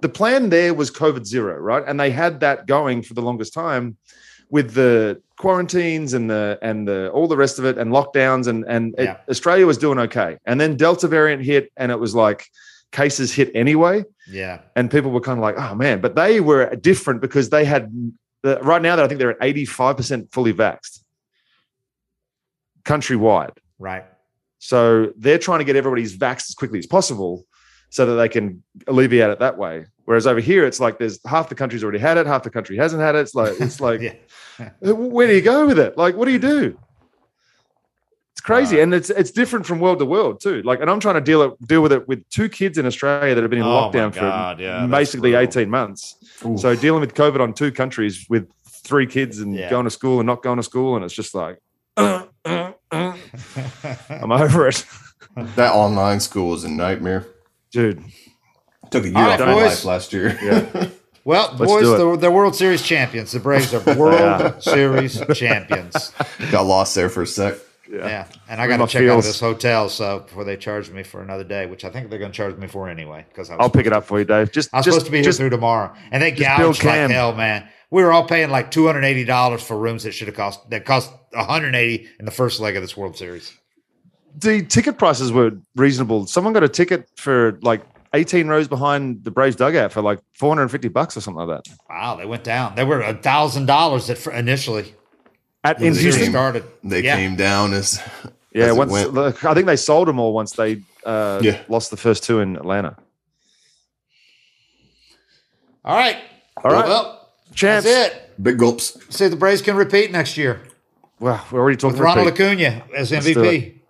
[0.00, 1.82] the plan there was COVID zero, right?
[1.86, 3.96] And they had that going for the longest time
[4.50, 8.64] with the quarantines and the and the all the rest of it and lockdowns and
[8.68, 10.38] and it- Australia was doing okay.
[10.46, 12.46] And then Delta variant hit, and it was like
[12.92, 16.74] cases hit anyway yeah, and people were kind of like, "Oh man!" But they were
[16.76, 17.92] different because they had
[18.42, 18.96] the, right now.
[18.96, 21.00] That I think they're at eighty-five percent fully vaxxed
[22.84, 23.56] countrywide.
[23.78, 24.04] right.
[24.58, 27.46] So they're trying to get everybody's vaxxed as quickly as possible,
[27.90, 29.84] so that they can alleviate it that way.
[30.06, 32.76] Whereas over here, it's like there's half the country's already had it, half the country
[32.76, 33.20] hasn't had it.
[33.20, 34.70] It's like it's like, Yeah.
[34.80, 35.96] where do you go with it?
[35.98, 36.78] Like, what do you do?
[38.46, 38.82] It's crazy, Right.
[38.84, 40.62] and it's it's different from world to world too.
[40.62, 43.34] Like, and I'm trying to deal it, deal with it with two kids in Australia
[43.34, 45.48] that have been in Oh, lockdown God, for yeah, basically brutal.
[45.62, 46.14] 18 months.
[46.44, 46.60] Oof.
[46.60, 48.46] So dealing with COVID on two countries with
[48.84, 49.68] three kids and Yeah.
[49.68, 51.58] going to school and not going to school, and it's just like,
[51.96, 53.16] uh, uh, uh.
[54.10, 54.84] I'm over it,
[55.56, 57.26] That online school is a nightmare.
[57.72, 58.00] dude.
[58.92, 60.38] Took a year All right, off my life last year.
[60.40, 60.88] Yeah.
[61.26, 63.32] Well, Let's boys, the, the World Series champions.
[63.32, 66.12] The Braves are World Series champions.
[66.52, 67.54] Got lost there for a sec.
[67.90, 69.24] Yeah, and I got to check out feels.
[69.26, 72.32] this hotel so before they charge me for another day, which I think they're going
[72.32, 73.24] to charge me for anyway.
[73.28, 74.52] Because I'll pick it up for you, Dave.
[74.52, 77.10] Just, I was just, supposed to be here just through tomorrow, and they gouged like
[77.10, 77.68] hell, man.
[77.90, 80.68] We were all paying like two hundred eighty dollars for rooms that should have cost
[80.70, 83.52] that cost one hundred eighty in the first leg of this World Series.
[84.38, 86.26] the ticket prices were reasonable.
[86.26, 87.82] Someone got a ticket for like
[88.14, 91.74] 18 rows behind the Braves dugout for like 450 bucks or something like that.
[91.88, 92.74] Wow, they went down.
[92.74, 94.94] They were a thousand dollars initially.
[95.66, 96.64] At when in the series Houston, started.
[96.84, 97.16] They yeah.
[97.16, 98.00] came down as
[98.52, 99.14] Yeah, as it once went.
[99.14, 101.60] look, I think they sold them all once they uh, Yeah.
[101.68, 102.96] lost the first two in Atlanta.
[105.84, 106.16] All right.
[106.64, 107.84] All right, Well, champs.
[107.86, 108.42] that's it.
[108.42, 108.98] Big gulps.
[109.14, 110.60] See if the Braves can repeat next year
[111.20, 112.58] Well, we're already talking with Ronald repeat.
[112.58, 113.80] Acuña as MVP.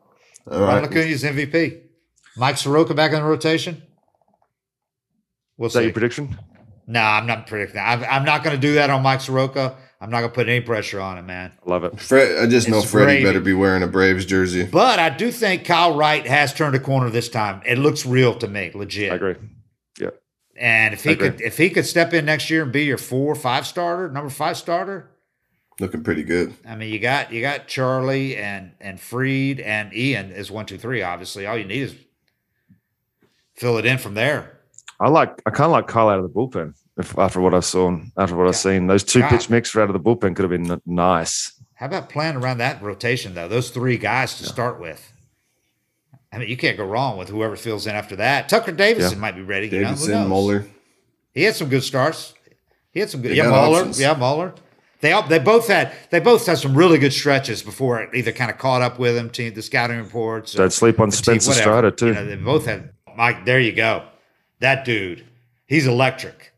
[0.50, 1.06] All Ronald right.
[1.08, 1.80] Acuña MVP.
[2.36, 3.82] Mike Soroka back in the rotation.
[5.56, 6.36] We'll Is that your prediction?
[6.86, 7.80] No, I'm not predicting.
[7.84, 9.76] I'm, I'm not going to do that on Mike Soroka.
[10.00, 11.52] I'm not going to put any pressure on him, man.
[11.66, 11.98] I love it.
[11.98, 13.24] Fred, I just know Freddie gravy.
[13.24, 14.64] better be wearing a Braves jersey.
[14.64, 17.62] But I do think Kyle Wright has turned a corner this time.
[17.64, 19.10] It looks real to me, legit.
[19.12, 19.36] I agree.
[19.98, 20.10] Yeah,
[20.56, 21.30] And if he I agree.
[21.30, 24.30] could, if he could step in next year and be your four, five starter, number
[24.30, 25.10] five starter,
[25.78, 26.54] Looking pretty good.
[26.66, 30.78] I mean, you got you got Charlie and and Fried and Ian is one, two,
[30.78, 31.02] three.
[31.02, 31.94] Obviously, all you need is
[33.56, 34.58] fill it in from there.
[34.98, 35.42] I like.
[35.44, 36.72] I kind of like Kyle out of the bullpen.
[36.98, 39.28] If, after what I saw, and after what I've seen, those two God.
[39.30, 41.52] pitch mix out of the bullpen could have been nice.
[41.74, 43.48] How about playing around that rotation though?
[43.48, 45.12] Those three guys to start with.
[46.32, 48.48] I mean, you can't go wrong with whoever fills in after that.
[48.48, 49.18] Tucker Davidson Yeah.
[49.20, 49.66] might be ready.
[49.68, 49.78] you know?
[49.78, 50.28] Who Davidson, knows?
[50.28, 50.66] Muller.
[51.32, 52.32] He had some good starts.
[52.92, 53.32] He had some good.
[53.32, 53.78] They Yeah, got Muller.
[53.80, 54.00] options.
[54.00, 54.54] Yeah, Muller.
[55.02, 58.32] They all, they both had they both had some really good stretches before it either
[58.32, 60.54] kind of caught up with them to the scouting reports.
[60.54, 61.62] or Don't sleep on the team- Spencer whatever.
[61.62, 62.06] Strider too.
[62.06, 63.44] You know, they both had Mike.
[63.44, 64.04] There you go.
[64.60, 65.26] That dude,
[65.66, 66.52] he's electric.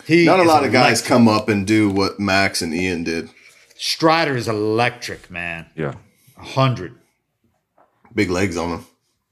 [0.00, 1.08] Yeah, He Not a lot of guys electric.
[1.08, 3.30] come up and do what Max and Ian did.
[3.76, 5.66] Strider is electric, man.
[5.76, 5.94] yeah.
[6.38, 6.94] A hundred.
[8.14, 8.86] Big legs on him.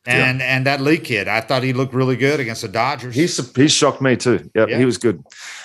[0.04, 3.14] And and that Lee kid, I thought he looked really good against the Dodgers.
[3.14, 4.50] He's he shocked me too.
[4.52, 4.78] Yeah, Yeah.
[4.78, 5.22] he was good.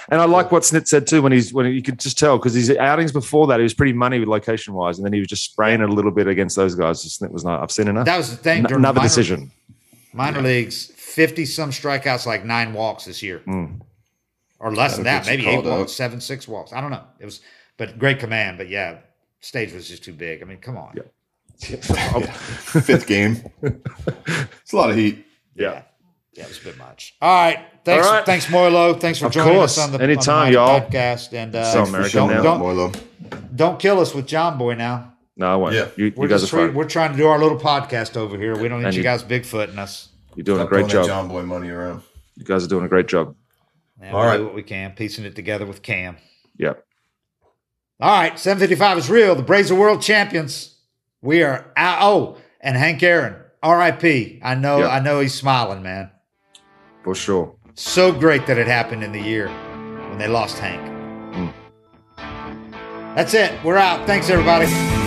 [0.10, 2.54] And I like what Snit said too when he's when you could just tell because
[2.54, 5.44] his outings before that he was pretty money location wise, and then he was just
[5.44, 7.04] spraying it a little bit against those guys.
[7.04, 7.64] Snit was not.
[7.64, 8.06] I've seen enough.
[8.06, 8.60] that was the thing.
[8.60, 9.52] N- another minor- decision.
[10.14, 13.82] Minor leagues, fifty some strikeouts, like nine walks this year, Mm.
[14.60, 15.80] Or less than that, maybe you eight called out.
[15.80, 16.74] walks, seven, six walks.
[16.74, 17.04] I don't know.
[17.20, 17.42] It was,
[17.78, 18.58] but great command.
[18.58, 19.00] But yeah,
[19.40, 20.42] stage was just too big.
[20.42, 20.96] I mean, come on.
[21.60, 23.44] Fifth game.
[23.62, 25.26] it's a lot of heat.
[25.56, 25.84] Yeah.
[26.34, 27.16] Yeah, it was a bit much.
[27.22, 27.66] All right.
[27.84, 28.26] Thanks, All right.
[28.26, 28.94] thanks, Moilo.
[29.00, 29.78] Thanks for Of joining course.
[29.78, 30.82] us on the, Anytime, on the y'all.
[30.82, 31.34] podcast.
[31.34, 32.94] And uh, So American don't, don't, Moilo.
[33.56, 35.14] don't kill us with John Boy now.
[35.36, 35.74] No, I won't.
[35.74, 35.88] Yeah.
[35.96, 36.74] You, We're you guys are just treat- fine.
[36.76, 38.56] we're trying to do our little podcast over here.
[38.56, 40.10] We don't need you you- guys Bigfooting us.
[40.36, 41.08] You're doing a great job.
[41.08, 42.04] John Boy money around.
[42.36, 43.36] You guys are doing a great job.
[44.00, 46.18] And All do what we can, piecing it together with Cam.
[46.58, 46.84] Yep.
[48.00, 49.34] All right, 755 is real.
[49.36, 50.76] The Braves are world champions.
[51.22, 51.98] We are out.
[52.02, 53.34] Oh, and Hank Aaron,
[53.64, 54.40] RIP.
[54.44, 54.90] I know, Yeah.
[54.90, 56.12] I know he's smiling, man.
[57.04, 57.56] For sure.
[57.74, 59.48] So great that it happened in the year
[60.10, 60.82] when they lost Hank.
[61.36, 61.54] Mm.
[63.16, 63.52] That's it.
[63.64, 64.06] We're out.
[64.06, 65.07] Thanks, everybody.